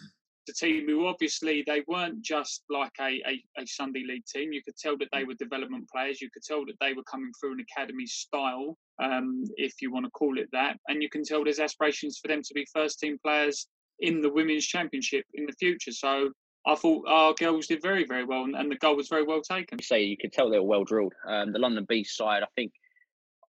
[0.47, 4.53] the team who obviously they weren't just like a, a, a, Sunday league team.
[4.53, 6.21] You could tell that they were development players.
[6.21, 10.05] You could tell that they were coming through an academy style, um, if you want
[10.07, 10.79] to call it that.
[10.89, 13.69] And you can tell there's aspirations for them to be first team players
[14.01, 15.93] in the women's championship in the future.
[15.93, 16.31] So
[16.67, 19.79] I thought our girls did very, very well, and the goal was very well taken.
[19.79, 21.15] You say you could tell they were well drilled.
[21.27, 22.73] Um, the London Bees side, I think,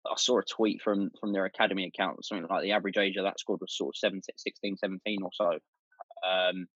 [0.07, 3.25] I saw a tweet from from their academy account, something like the average age of
[3.25, 5.59] that squad was sort of 17, 16, 17 or so.
[6.29, 6.67] Um,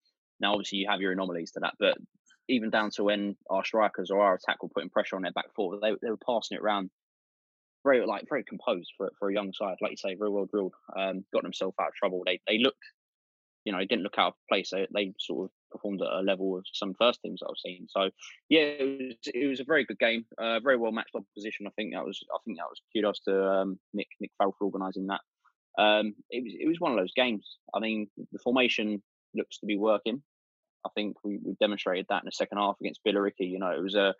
[0.40, 1.96] now, obviously, you have your anomalies to that, but
[2.48, 5.54] even down to when our strikers or our attack were putting pressure on their back
[5.54, 6.90] four, they, they were passing it around
[7.84, 10.74] very like very composed for for a young side, like you say, very well drilled.
[10.96, 12.22] Um, got themselves out of trouble.
[12.24, 12.84] They they looked,
[13.64, 14.70] you know, they didn't look out of place.
[14.72, 17.86] They, they sort of performed at a level of some first teams I've seen.
[17.88, 18.10] So
[18.48, 21.66] yeah, it was it was a very good game, uh, very well matched opposition.
[21.66, 24.66] I think that was I think that was kudos to um, Nick Nick Farrell for
[24.66, 25.20] organising that.
[25.78, 27.58] Um, it was it was one of those games.
[27.74, 29.02] I mean, the formation
[29.34, 30.22] looks to be working.
[30.84, 33.50] I think we, we demonstrated that in the second half against Billericay.
[33.50, 34.14] You know, it was a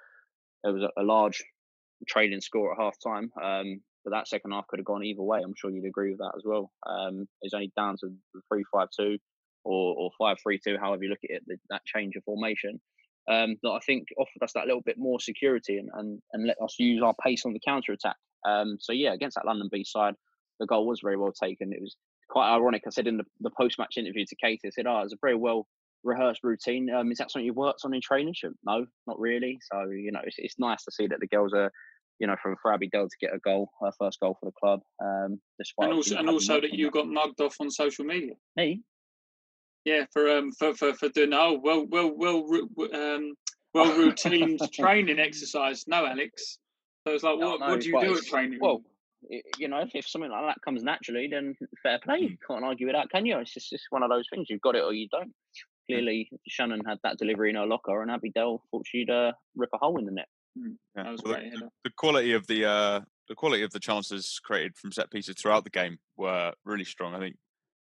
[0.64, 1.42] it was a, a large
[2.08, 3.30] trailing score at half time.
[3.42, 5.40] Um, but that second half could have gone either way.
[5.44, 6.72] I'm sure you'd agree with that as well.
[6.86, 9.18] Um, it's only down to the three five two
[9.64, 12.80] or or five three two, however you look at it, the, that change of formation.
[13.30, 16.56] Um, that I think offered us that little bit more security and, and, and let
[16.60, 18.16] us use our pace on the counter attack.
[18.44, 20.14] Um, so yeah, against that London B side,
[20.58, 21.72] the goal was very well taken.
[21.72, 21.94] It was
[22.28, 22.82] quite ironic.
[22.84, 25.12] I said in the, the post match interview to Katie, I said, "Oh, it was
[25.12, 25.68] a very well
[26.04, 26.90] rehearsed routine.
[26.90, 28.34] Um, is that something you've worked on in training?
[28.64, 29.58] No, not really.
[29.70, 31.70] So you know, it's, it's nice to see that the girls are,
[32.18, 34.80] you know, from for Dell to get a goal, her first goal for the club.
[35.02, 38.34] Um, despite and also, and also that you got mugged off on social media.
[38.56, 38.82] Me?
[39.84, 42.44] Yeah, for um for for, for doing oh well well well
[42.94, 43.34] um
[43.74, 45.84] well routine training exercise.
[45.86, 46.58] No, Alex.
[47.06, 48.58] So it's like, what, no, what do you do at training?
[48.60, 48.82] Well,
[49.58, 52.18] you know, if something like that comes naturally, then fair play.
[52.18, 52.52] You hmm.
[52.52, 53.38] can't argue with that, can you?
[53.38, 54.48] It's just, just one of those things.
[54.48, 55.24] You've got it or you don't.
[55.24, 55.94] Hmm.
[55.94, 59.70] Clearly, Shannon had that delivery in her locker, and Abby Dell thought she'd uh, rip
[59.74, 60.28] a hole in the net.
[60.56, 61.16] Mm, yeah.
[61.24, 65.10] well, the, the, quality of the uh, the quality of the chances created from set
[65.10, 67.14] pieces throughout the game were really strong.
[67.14, 67.36] I think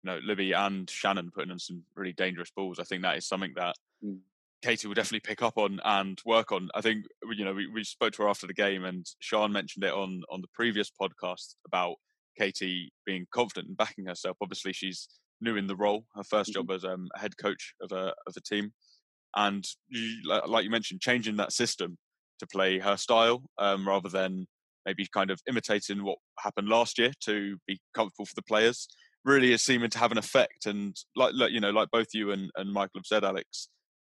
[0.03, 2.79] you know Libby and Shannon putting in some really dangerous balls.
[2.79, 3.75] I think that is something that
[4.05, 4.19] mm.
[4.63, 6.69] Katie will definitely pick up on and work on.
[6.75, 9.85] I think you know we, we spoke to her after the game, and Sean mentioned
[9.85, 11.97] it on on the previous podcast about
[12.39, 14.37] Katie being confident and backing herself.
[14.41, 15.09] Obviously, she's
[15.41, 16.53] new in the role, her 1st mm-hmm.
[16.53, 18.73] job as um, head coach of a of a team,
[19.37, 21.97] and you, like you mentioned, changing that system
[22.39, 24.47] to play her style um, rather than
[24.87, 28.89] maybe kind of imitating what happened last year to be comfortable for the players
[29.29, 30.67] really is seeming to have an effect.
[30.67, 33.69] And like, like you know, like both you and, and Michael have said, Alex,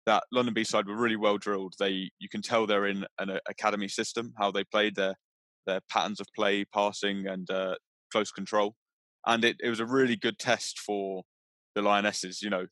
[0.05, 1.73] that London B side were really well drilled.
[1.79, 5.15] They you can tell they're in an uh, academy system, how they played their
[5.65, 7.75] their patterns of play, passing, and uh,
[8.11, 8.75] close control.
[9.25, 11.23] And it, it was a really good test for
[11.73, 12.41] the Lionesses.
[12.43, 12.67] You know,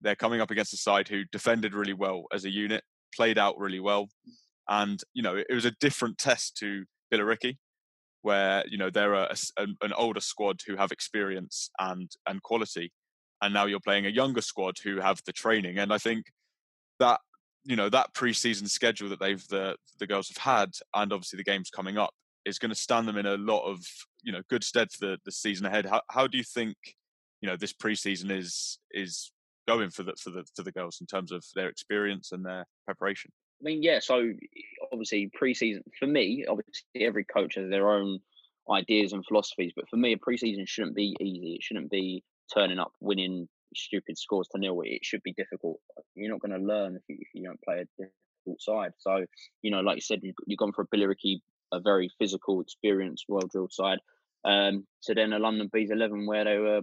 [0.00, 2.82] they're coming up against a side who defended really well as a unit,
[3.14, 4.08] played out really well,
[4.68, 7.56] and you know it was a different test to Billericay,
[8.22, 12.92] where you know they're an older squad who have experience and and quality,
[13.42, 15.78] and now you're playing a younger squad who have the training.
[15.78, 16.26] And I think
[16.98, 17.20] that
[17.64, 21.44] you know that preseason schedule that they've the the girls have had, and obviously the
[21.44, 22.12] games coming up,
[22.44, 23.84] is going to stand them in a lot of
[24.22, 25.86] you know good stead for the, the season ahead.
[25.86, 26.76] How how do you think
[27.40, 29.32] you know this preseason is is
[29.68, 32.66] going for the for the for the girls in terms of their experience and their
[32.86, 33.30] preparation?
[33.60, 34.00] I mean, yeah.
[34.00, 34.32] So
[34.92, 38.20] obviously preseason for me, obviously every coach has their own
[38.70, 41.54] ideas and philosophies, but for me, a preseason shouldn't be easy.
[41.54, 42.22] It shouldn't be
[42.52, 45.80] turning up, winning stupid scores to nil, it should be difficult.
[46.14, 48.92] You're not going to learn if you, if you don't play a difficult side.
[48.98, 49.24] So,
[49.62, 51.40] you know, like you said, you've gone for a Billericay,
[51.72, 53.98] a very physical, experienced, well drilled side,
[54.44, 56.80] um, to then a London Bees 11 where they were,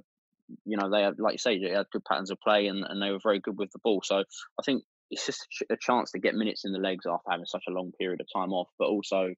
[0.65, 3.01] you know, they had, like you say, they had good patterns of play and, and
[3.01, 4.01] they were very good with the ball.
[4.03, 7.45] So I think it's just a chance to get minutes in the legs after having
[7.45, 9.33] such a long period of time off, but also,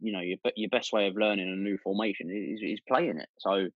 [0.00, 3.28] you know, your, your best way of learning a new formation is, is playing it.
[3.38, 3.68] So,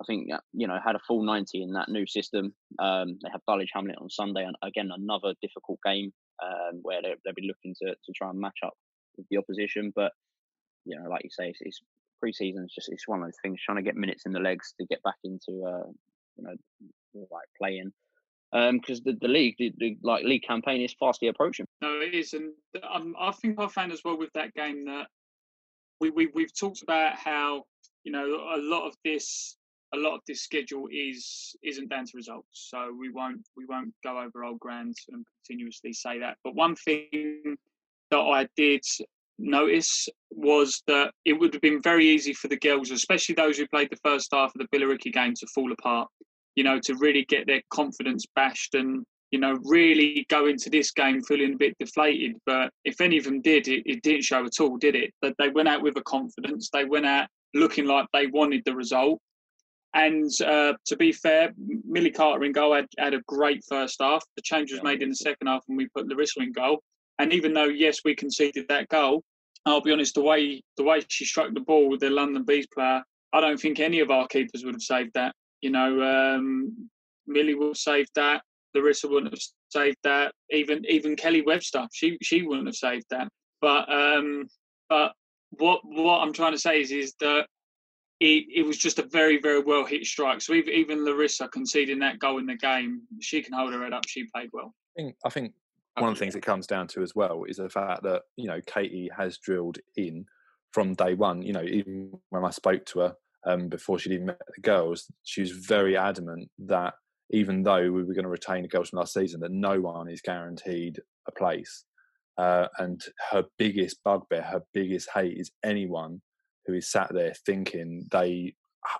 [0.00, 2.52] I think you know had a full ninety in that new system.
[2.80, 6.12] Um, they have Dulwich Hamlet on Sunday, and again another difficult game
[6.42, 8.74] um, where they, will be looking to, to try and match up
[9.16, 9.92] with the opposition.
[9.94, 10.12] But
[10.84, 11.80] you know, like you say, it's, it's
[12.20, 12.64] pre-season.
[12.64, 14.86] It's just it's one of those things trying to get minutes in the legs to
[14.86, 15.86] get back into uh,
[16.36, 16.56] you know
[17.30, 17.92] like playing
[18.54, 21.66] because um, the, the league, the, the, like league campaign is fastly approaching.
[21.82, 22.52] No, it is, and
[22.88, 25.08] um, I think I found as well with that game that
[26.00, 27.64] we, we we've talked about how
[28.04, 29.56] you know a lot of this
[29.92, 32.68] a lot of this schedule is isn't down to results.
[32.70, 36.36] So we won't we won't go over old ground and continuously say that.
[36.44, 37.56] But one thing
[38.10, 38.82] that I did
[39.38, 43.66] notice was that it would have been very easy for the girls, especially those who
[43.66, 46.08] played the first half of the Billericay game, to fall apart.
[46.56, 50.92] You know, to really get their confidence bashed and you know really go into this
[50.92, 52.36] game feeling a bit deflated.
[52.46, 55.12] But if any of them did, it, it didn't show at all, did it?
[55.22, 56.70] That they went out with a confidence.
[56.72, 59.20] They went out looking like they wanted the result.
[59.94, 64.24] And uh, to be fair, Millie Carter in goal had, had a great first half.
[64.34, 66.82] The change was made in the second half when we put Larissa in goal.
[67.20, 69.22] And even though yes, we conceded that goal,
[69.66, 72.66] I'll be honest, the way the way she struck the ball with the London Bees
[72.66, 73.02] player,
[73.32, 75.34] I don't think any of our keepers would have saved that.
[75.64, 76.90] You know, um,
[77.26, 78.42] Millie would have saved that.
[78.74, 79.40] Larissa wouldn't have
[79.70, 80.34] saved that.
[80.50, 83.28] Even even Kelly Webster, she she wouldn't have saved that.
[83.62, 84.46] But um,
[84.90, 85.12] but
[85.52, 87.46] what what I'm trying to say is is that
[88.20, 90.42] it, it was just a very very well hit strike.
[90.42, 93.94] So even, even Larissa conceding that goal in the game, she can hold her head
[93.94, 94.06] up.
[94.06, 94.74] She played well.
[94.98, 95.54] I think, I think
[95.96, 98.48] one of the things it comes down to as well is the fact that you
[98.48, 100.26] know Katie has drilled in
[100.72, 101.40] from day one.
[101.40, 103.16] You know, even when I spoke to her
[103.46, 106.94] um, before she'd even met the girls, she was very adamant that
[107.30, 110.08] even though we were going to retain the girls from last season, that no one
[110.08, 111.84] is guaranteed a place.
[112.36, 116.20] Uh, and her biggest bugbear, her biggest hate is anyone
[116.66, 118.54] who is sat there thinking they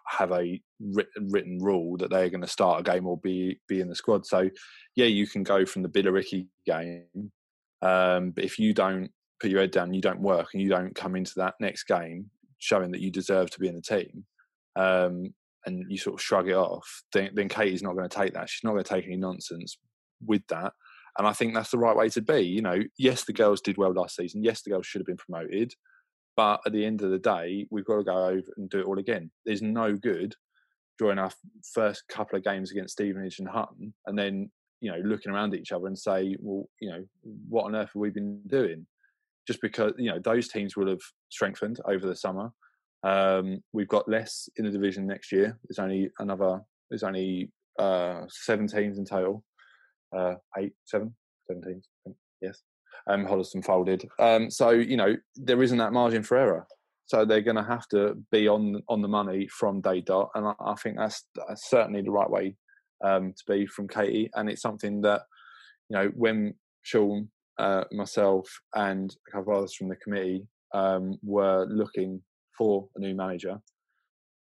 [0.09, 3.81] have a written, written rule that they're going to start a game or be be
[3.81, 4.25] in the squad.
[4.25, 4.49] So,
[4.97, 7.33] yeah, you can go from the Billericay game,
[7.83, 10.95] um, but if you don't put your head down, you don't work, and you don't
[10.95, 14.25] come into that next game showing that you deserve to be in the team,
[14.77, 15.35] um,
[15.67, 18.49] and you sort of shrug it off, then, then Katie's not going to take that.
[18.49, 19.79] She's not going to take any nonsense
[20.25, 20.73] with that.
[21.17, 22.41] And I think that's the right way to be.
[22.41, 24.43] You know, yes, the girls did well last season.
[24.43, 25.73] Yes, the girls should have been promoted.
[26.37, 28.87] But at the end of the day, we've got to go over and do it
[28.87, 29.31] all again.
[29.47, 30.35] There's no good
[30.99, 31.31] during our
[31.73, 34.51] first couple of games against Stevenage and Hutton, and then
[34.81, 37.05] you know looking around at each other and say, well, you know,
[37.49, 38.87] what on earth have we been doing?
[39.47, 42.51] Just because you know those teams will have strengthened over the summer.
[43.05, 45.59] Um, we've got less in the division next year.
[45.69, 46.61] There's only another.
[46.91, 49.45] There's only uh, seven teams in total.
[50.17, 51.15] Uh, eight, seven,
[51.47, 51.89] seven teams.
[52.41, 52.63] Yes
[53.07, 54.09] um, Hoddesdon folded.
[54.19, 56.67] Um, so you know there isn't that margin for error.
[57.07, 60.47] So they're going to have to be on on the money from day dot, and
[60.47, 62.57] I, I think that's, that's, certainly the right way
[63.05, 64.31] um, to be from Katie.
[64.35, 65.23] And it's something that
[65.91, 67.29] you know when Sean,
[67.59, 72.23] uh, myself, and a couple of others from the committee um, were looking
[72.57, 73.61] for a new manager,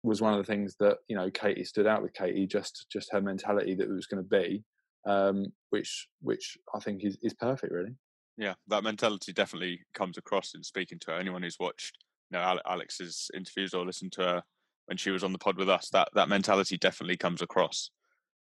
[0.03, 3.11] was one of the things that you know Katie stood out with Katie just just
[3.11, 4.63] her mentality that it was going to be,
[5.05, 7.95] um, which which I think is is perfect really.
[8.37, 11.17] Yeah, that mentality definitely comes across in speaking to her.
[11.17, 11.97] Anyone who's watched
[12.31, 14.43] you know Alex's interviews or listened to her
[14.87, 17.89] when she was on the pod with us, that that mentality definitely comes across.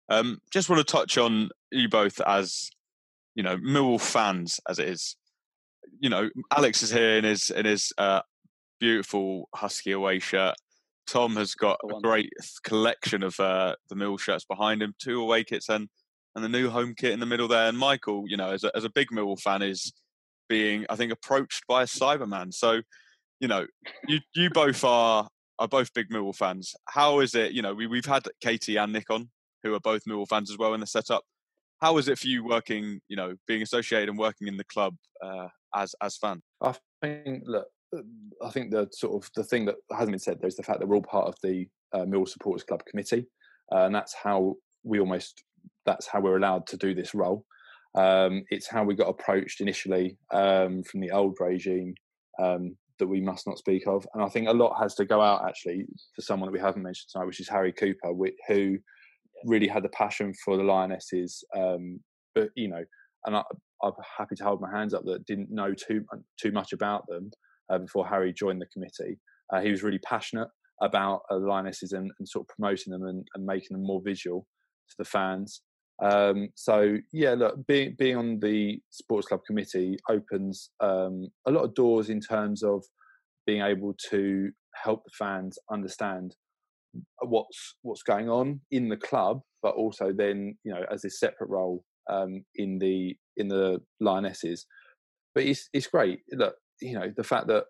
[0.08, 2.70] Um, just want to touch on you both as
[3.34, 5.16] you know Millwall fans as it is.
[6.00, 8.22] You know, Alex is here in his in his uh,
[8.83, 10.57] beautiful husky away shirt.
[11.07, 12.33] Tom has got a great
[12.64, 15.89] collection of uh, the Mill shirts behind him, two away kits, and
[16.35, 17.68] and the new home kit in the middle there.
[17.68, 19.93] And Michael, you know, as a, as a big Mill fan, is
[20.49, 22.53] being, I think, approached by a Cyberman.
[22.53, 22.80] So,
[23.39, 23.66] you know,
[24.09, 25.28] you you both are
[25.61, 26.74] are both big Mill fans.
[26.89, 27.53] How is it?
[27.53, 29.30] You know, we we've had Katie and Nick on,
[29.62, 31.22] who are both Mill fans as well in the setup.
[31.80, 33.01] How is it for you working?
[33.09, 36.43] You know, being associated and working in the club uh, as as fan?
[36.61, 37.68] I think look.
[38.43, 40.80] I think the sort of the thing that hasn't been said there is the fact
[40.80, 43.26] that we're all part of the uh, Mill Supporters Club committee,
[43.72, 45.45] uh, and that's how we almost
[45.84, 47.45] that's how we're allowed to do this role.
[47.95, 51.95] Um, it's how we got approached initially um, from the old regime
[52.38, 54.07] um, that we must not speak of.
[54.14, 55.84] And I think a lot has to go out actually
[56.14, 58.14] for someone that we haven't mentioned tonight, which is Harry Cooper,
[58.49, 58.78] who
[59.45, 61.45] really had the passion for the Lionesses.
[61.55, 62.01] Um,
[62.34, 62.84] but you know,
[63.26, 63.43] and I,
[63.84, 66.05] am happy to hold my hands up that didn't know too
[66.40, 67.30] too much about them
[67.72, 69.18] uh, before Harry joined the committee.
[69.52, 70.48] Uh, he was really passionate
[70.82, 74.46] about uh, Lionesses and, and, sort of promoting them and, and making them more visual
[74.88, 75.62] to the fans.
[76.02, 81.64] Um, so yeah, look, being being on the sports club committee opens um, a lot
[81.64, 82.82] of doors in terms of
[83.46, 86.34] being able to help the fans understand
[87.20, 91.50] what's what's going on in the club, but also then you know as a separate
[91.50, 94.66] role um, in the in the lionesses.
[95.34, 96.20] But it's it's great.
[96.32, 97.64] Look, you know the fact that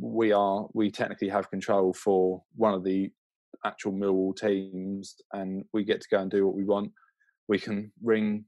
[0.00, 3.10] we are we technically have control for one of the
[3.64, 6.92] actual Millwall teams, and we get to go and do what we want
[7.48, 8.44] we can ring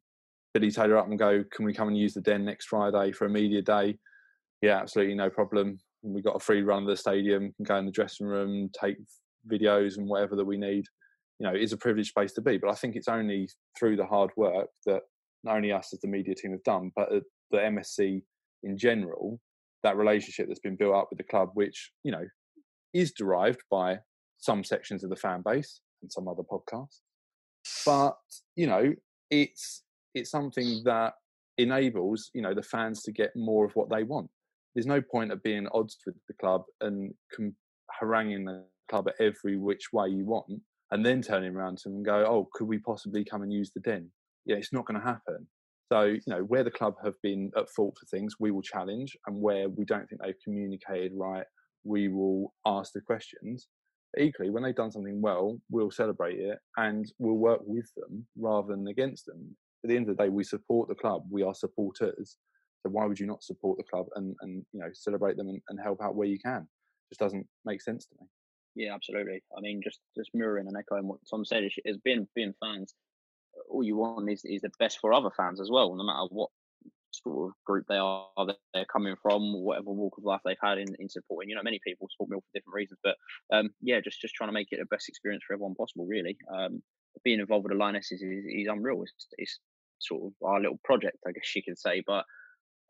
[0.55, 3.27] Billy Taylor up and go, can we come and use the den next Friday for
[3.27, 3.97] a media day?
[4.63, 5.79] Yeah, absolutely no problem.
[6.03, 8.97] We got a free run of the stadium, can go in the dressing room, take
[9.51, 10.85] videos and whatever that we need.
[11.39, 12.59] You know, it's a privileged place to be.
[12.59, 13.49] But I think it's only
[13.79, 15.03] through the hard work that
[15.45, 18.23] not only us as the media team have done, but uh, the MSC
[18.65, 19.41] in general
[19.83, 22.25] that relationship that's been built up with the club, which you know
[22.95, 23.99] is derived by
[24.39, 27.01] some sections of the fan base and some other podcasts.
[27.85, 28.17] But
[28.57, 28.95] you know,
[29.31, 29.83] it's
[30.15, 31.15] it's something that
[31.59, 34.31] enables you know the fans to get more of what they want.
[34.75, 37.57] There's no point of being odds with the club and com-
[37.91, 40.47] haranguing the club at every which way you want,
[40.91, 43.71] and then turning around to them and go, "Oh, could we possibly come and use
[43.71, 44.11] the den?"
[44.45, 45.47] Yeah, it's not going to happen.
[45.91, 49.17] So, you know, where the club have been at fault for things, we will challenge,
[49.27, 51.47] and where we don't think they've communicated right,
[51.85, 53.69] we will ask the questions.
[54.19, 58.69] Equally, when they've done something well, we'll celebrate it and we'll work with them rather
[58.69, 59.57] than against them.
[59.85, 61.23] At the end of the day, we support the club.
[61.31, 62.37] We are supporters.
[62.83, 65.61] So why would you not support the club and, and you know celebrate them and,
[65.69, 66.67] and help out where you can?
[67.11, 68.27] Just doesn't make sense to me.
[68.75, 69.43] Yeah, absolutely.
[69.57, 72.95] I mean, just just mirroring and echoing what Tom said, is being being fans.
[73.71, 76.51] All you want is is the best for other fans as well, no matter what
[77.11, 80.79] sort of group they are that they're coming from, whatever walk of life they've had
[80.79, 81.51] in, in supporting.
[81.51, 83.17] You know, many people support Mill for different reasons, but
[83.53, 86.07] um, yeah, just just trying to make it the best experience for everyone possible.
[86.07, 86.83] Really, um,
[87.25, 89.03] being involved with the Lionesses is, is, is unreal.
[89.03, 89.59] It's, it's,
[90.01, 92.05] sort of our little project, I guess you could say.
[92.07, 92.25] But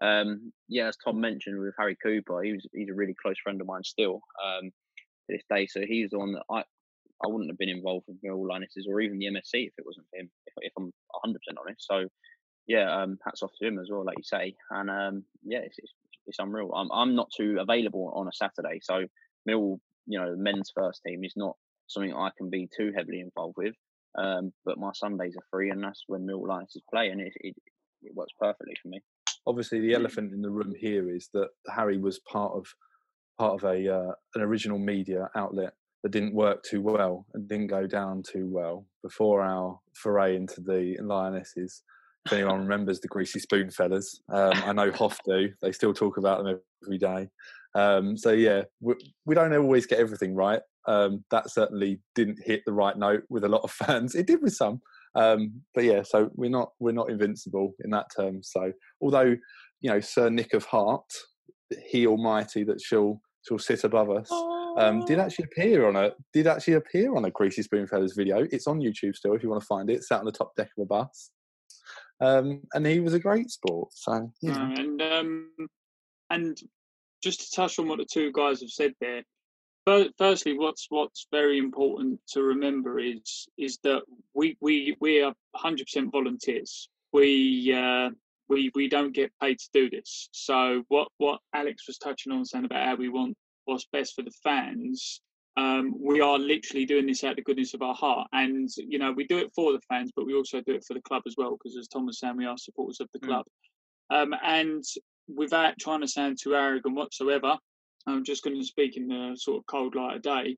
[0.02, 3.60] um, yeah, as Tom mentioned with Harry Cooper, he was he's a really close friend
[3.60, 5.66] of mine still um, to this day.
[5.66, 6.64] So he's the one that I
[7.24, 10.06] I wouldn't have been involved with Mill Lionesses or even the MSC if it wasn't
[10.10, 10.30] for him.
[10.46, 10.92] If, if I'm
[11.24, 12.08] 100 percent honest, so
[12.66, 14.54] yeah, um, hats off to him as well, like you say.
[14.70, 15.92] And um, yeah, it's, it's,
[16.26, 16.70] it's unreal.
[16.74, 19.04] I'm I'm not too available on a Saturday, so
[19.46, 21.56] Mill, you know, the men's first team is not
[21.88, 23.74] something I can be too heavily involved with.
[24.16, 27.54] Um, but my Sundays are free, and that's when Mill Lionesses play, and it, it,
[28.02, 29.00] it works perfectly for me.
[29.46, 32.66] Obviously, the elephant in the room here is that Harry was part of
[33.38, 35.72] part of a uh, an original media outlet
[36.02, 40.60] that didn't work too well and didn't go down too well before our foray into
[40.60, 41.82] the Lionesses
[42.26, 44.20] if anyone remembers the Greasy Spoon fellas.
[44.32, 45.50] Um, I know Hoff do.
[45.62, 47.28] They still talk about them every day.
[47.74, 48.94] Um, so yeah, we,
[49.26, 50.60] we, don't always get everything right.
[50.86, 54.14] Um, that certainly didn't hit the right note with a lot of fans.
[54.14, 54.80] It did with some,
[55.14, 56.02] um, but yeah.
[56.02, 58.42] So we're not we're not invincible in that term.
[58.42, 58.72] So
[59.02, 59.36] although
[59.80, 61.10] you know Sir Nick of Heart,
[61.86, 64.28] he Almighty that shall shall sit above us,
[64.78, 68.46] um, did actually appear on a did actually appear on a Greasy Spoon fellas video.
[68.50, 69.94] It's on YouTube still if you want to find it.
[69.94, 71.30] It's sat on the top deck of a bus
[72.20, 73.90] um, and he was a great sport.
[73.92, 74.74] So know.
[74.76, 75.50] and um,
[76.30, 76.58] and
[77.22, 79.22] just to touch on what the two guys have said there.
[80.18, 84.02] Firstly, what's what's very important to remember is is that
[84.34, 86.90] we we we are 100% volunteers.
[87.12, 88.10] We uh,
[88.48, 90.28] we we don't get paid to do this.
[90.32, 93.34] So what what Alex was touching on, saying about how we want
[93.68, 95.20] what's best for the fans,
[95.56, 98.28] um, we are literally doing this out of the goodness of our heart.
[98.32, 100.94] And, you know, we do it for the fans, but we also do it for
[100.94, 103.28] the club as well, because as Tom was saying, we are supporters of the mm.
[103.28, 103.44] club.
[104.12, 104.22] Mm.
[104.22, 104.84] Um, and
[105.34, 107.56] without trying to sound too arrogant whatsoever,
[108.06, 110.56] I'm just going to speak in the sort of cold light of day.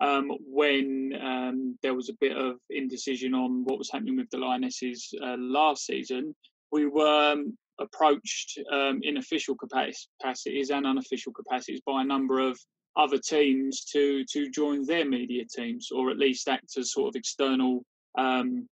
[0.00, 4.38] Um, when um, there was a bit of indecision on what was happening with the
[4.38, 6.34] Lionesses uh, last season,
[6.72, 12.58] we were um, approached um, in official capacities and unofficial capacities by a number of
[12.96, 17.16] other teams to to join their media teams, or at least act as sort of
[17.16, 17.82] external
[18.18, 18.68] um,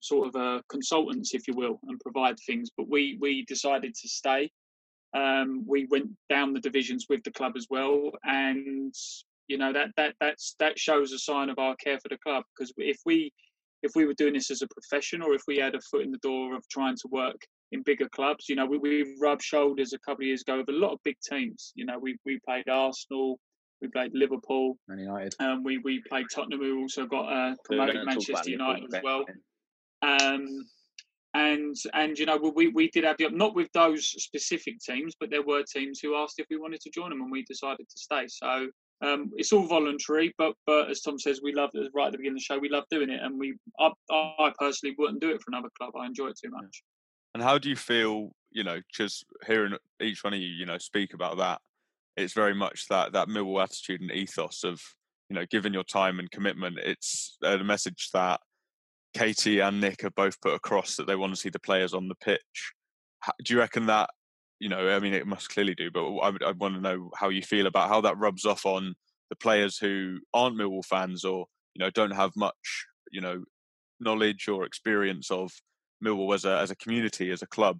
[0.00, 2.70] sort of uh, consultants, if you will, and provide things.
[2.76, 4.50] But we we decided to stay.
[5.16, 8.94] Um, we went down the divisions with the club as well, and
[9.48, 12.44] you know that that that's that shows a sign of our care for the club.
[12.56, 13.32] Because if we
[13.82, 16.12] if we were doing this as a profession, or if we had a foot in
[16.12, 17.40] the door of trying to work
[17.72, 20.68] in bigger clubs, you know, we, we rubbed shoulders a couple of years ago with
[20.68, 21.72] a lot of big teams.
[21.74, 23.38] You know, we we played Arsenal,
[23.80, 24.78] we played Liverpool.
[24.88, 25.34] Man United.
[25.40, 26.60] Um, we we played Tottenham.
[26.60, 29.24] We also got uh, promoted Manchester United as well.
[30.02, 30.66] Um,
[31.34, 35.30] and and you know we we did have the not with those specific teams, but
[35.30, 37.98] there were teams who asked if we wanted to join them, and we decided to
[37.98, 38.26] stay.
[38.28, 38.68] So
[39.02, 42.18] um, it's all voluntary, but but as Tom says, we love it right at the
[42.18, 42.58] beginning of the show.
[42.58, 45.92] We love doing it, and we I, I personally wouldn't do it for another club.
[46.00, 46.82] I enjoy it too much.
[47.36, 48.30] And how do you feel?
[48.50, 51.60] You know, just hearing each one of you, you know, speak about that
[52.16, 54.80] it's very much that that Millwall attitude and ethos of
[55.28, 56.78] you know giving your time and commitment.
[56.78, 58.40] It's uh, a message that
[59.14, 62.08] Katie and Nick have both put across that they want to see the players on
[62.08, 62.72] the pitch.
[63.44, 64.10] Do you reckon that
[64.58, 64.88] you know?
[64.88, 67.66] I mean, it must clearly do, but I, I want to know how you feel
[67.66, 68.94] about how that rubs off on
[69.28, 73.44] the players who aren't Millwall fans or you know don't have much you know
[74.00, 75.50] knowledge or experience of
[76.04, 77.78] Millwall as a as a community as a club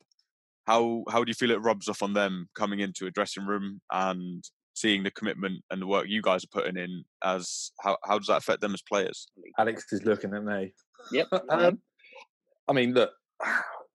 [0.67, 3.81] how how do you feel it rubs off on them coming into a dressing room
[3.93, 4.45] and
[4.75, 8.27] seeing the commitment and the work you guys are putting in as how, how does
[8.27, 10.73] that affect them as players alex is looking at me
[11.13, 11.79] yep um,
[12.69, 13.11] i mean look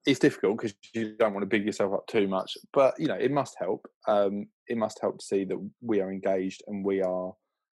[0.06, 2.56] it's difficult because you don't want to big yourself up too much.
[2.72, 3.86] But you know, it must help.
[4.08, 7.32] Um, it must help to see that we are engaged and we are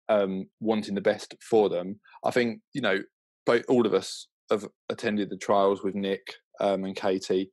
[0.08, 2.00] um, wanting the best for them.
[2.24, 2.98] I think you know,
[3.44, 7.50] both all of us have attended the trials with Nick um, and Katie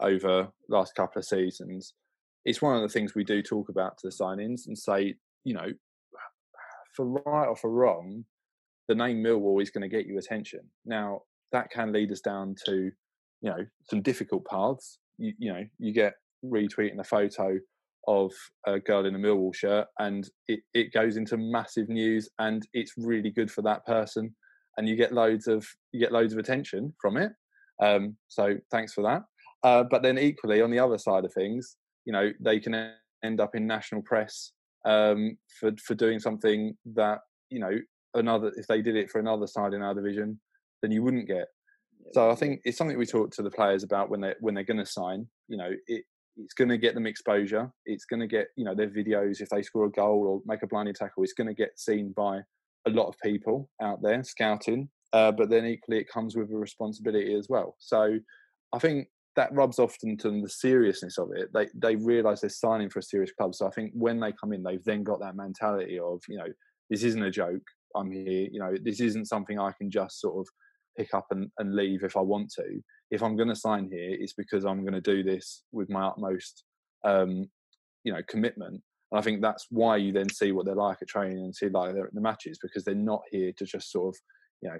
[0.00, 1.94] over the last couple of seasons.
[2.44, 5.54] It's one of the things we do talk about to the signings and say, you
[5.54, 5.68] know,
[6.94, 8.24] for right or for wrong,
[8.88, 10.60] the name Millwall is going to get you attention.
[10.84, 11.22] Now
[11.52, 12.90] that can lead us down to,
[13.40, 14.98] you know, some difficult paths.
[15.18, 17.58] You, you know, you get retweeting a photo
[18.08, 18.32] of
[18.66, 22.92] a girl in a Millwall shirt and it, it goes into massive news and it's
[22.98, 24.34] really good for that person
[24.76, 27.32] and you get loads of you get loads of attention from it.
[27.82, 29.22] Um, so thanks for that.
[29.62, 32.92] Uh, but then equally on the other side of things, you know, they can
[33.24, 34.52] end up in national press
[34.84, 37.20] um, for for doing something that
[37.50, 37.78] you know
[38.14, 40.40] another if they did it for another side in our division,
[40.82, 41.46] then you wouldn't get.
[42.12, 44.64] So I think it's something we talk to the players about when they when they're
[44.64, 45.26] going to sign.
[45.48, 46.04] You know, it
[46.36, 47.70] it's going to get them exposure.
[47.86, 50.62] It's going to get you know their videos if they score a goal or make
[50.62, 51.22] a blinding tackle.
[51.22, 52.40] It's going to get seen by
[52.86, 54.88] a lot of people out there scouting.
[55.12, 57.76] Uh, but then equally, it comes with a responsibility as well.
[57.78, 58.18] So
[58.72, 61.48] I think that rubs off into the seriousness of it.
[61.52, 63.54] They they realise they're signing for a serious club.
[63.54, 66.48] So I think when they come in, they've then got that mentality of you know
[66.90, 67.62] this isn't a joke.
[67.96, 68.48] I'm here.
[68.50, 70.48] You know this isn't something I can just sort of
[70.98, 72.80] pick up and, and leave if I want to.
[73.10, 76.06] If I'm going to sign here, it's because I'm going to do this with my
[76.06, 76.64] utmost
[77.04, 77.48] um,
[78.04, 78.82] you know commitment.
[79.12, 81.68] And I think that's why you then see what they're like at training and see
[81.68, 84.20] like they're at the matches because they're not here to just sort of
[84.62, 84.78] you know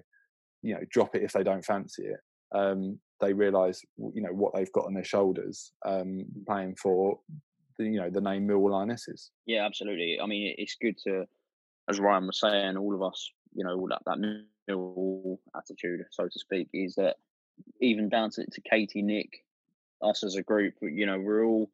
[0.63, 2.21] you know drop it if they don't fancy it
[2.55, 7.19] um, they realise you know what they've got on their shoulders um, playing for
[7.79, 9.31] the you know the name Millwall Lionesses.
[9.47, 10.19] Yeah, absolutely.
[10.21, 11.25] I mean, it's good to,
[11.89, 14.19] as Ryan was saying, all of us, you know, all that that
[14.69, 17.17] Millwall attitude, so to speak, is that
[17.81, 19.45] even down to, to Katie, Nick,
[20.03, 21.71] us as a group, you know, we're all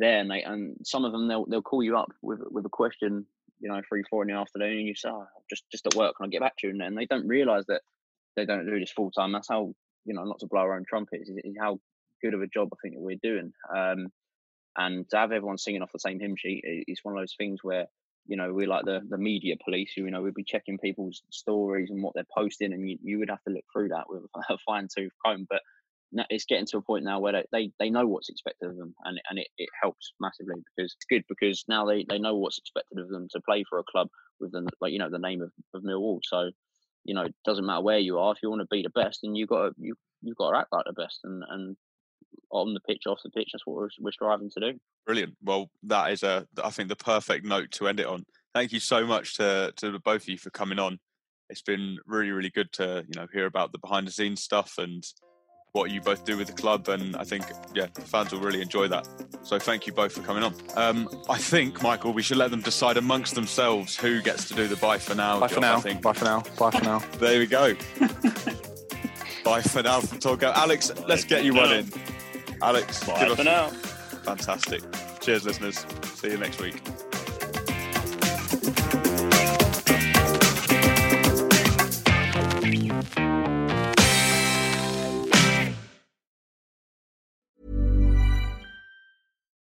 [0.00, 2.70] there, and they and some of them they'll they'll call you up with with a
[2.70, 3.26] question,
[3.60, 6.16] you know, three four in the afternoon, and you say, oh, just just at work,
[6.16, 6.72] can I get back to you?
[6.72, 7.82] And, and they don't realise that
[8.36, 9.32] they don't do this full time.
[9.32, 9.74] That's how
[10.04, 11.78] you know, not to blow our own trumpets, is, is how
[12.22, 13.52] good of a job I think that we're doing.
[13.74, 14.08] Um,
[14.76, 17.60] and to have everyone singing off the same hymn sheet is one of those things
[17.62, 17.86] where
[18.26, 19.92] you know we're like the the media police.
[19.96, 23.30] You know, we'd be checking people's stories and what they're posting, and you, you would
[23.30, 25.46] have to look through that with a fine tooth comb.
[25.48, 25.62] But
[26.28, 29.20] it's getting to a point now where they, they know what's expected of them, and
[29.30, 32.98] and it, it helps massively because it's good because now they, they know what's expected
[32.98, 34.08] of them to play for a club
[34.40, 36.20] with the like you know the name of, of Millwall.
[36.24, 36.50] So
[37.04, 38.32] you know, it doesn't matter where you are.
[38.32, 40.72] If you want to be the best, then you got you you've got to act
[40.72, 41.20] like the best.
[41.24, 41.76] And and
[42.50, 44.78] on the pitch, off the pitch, that's what we're, we're striving to do.
[45.06, 45.34] Brilliant.
[45.42, 48.24] Well, that is a I think the perfect note to end it on.
[48.54, 50.98] Thank you so much to to both of you for coming on.
[51.48, 54.74] It's been really really good to you know hear about the behind the scenes stuff
[54.78, 55.04] and
[55.72, 57.44] what you both do with the club, and I think
[57.74, 59.06] yeah, fans will really enjoy that.
[59.42, 60.54] So thank you both for coming on.
[60.76, 64.66] Um, I think Michael, we should let them decide amongst themselves who gets to do
[64.68, 65.38] the bye for now.
[65.40, 65.76] Bye job, for now.
[65.76, 66.02] I think.
[66.02, 66.42] Bye for now.
[66.58, 66.98] Bye for now.
[67.18, 67.74] there we go.
[69.44, 70.52] bye for now from Togo.
[70.54, 71.88] Alex, let's get you one in.
[72.62, 73.68] Alex, Bye give for us- now.
[74.24, 74.82] Fantastic.
[75.20, 75.86] Cheers, listeners.
[76.14, 76.80] See you next week.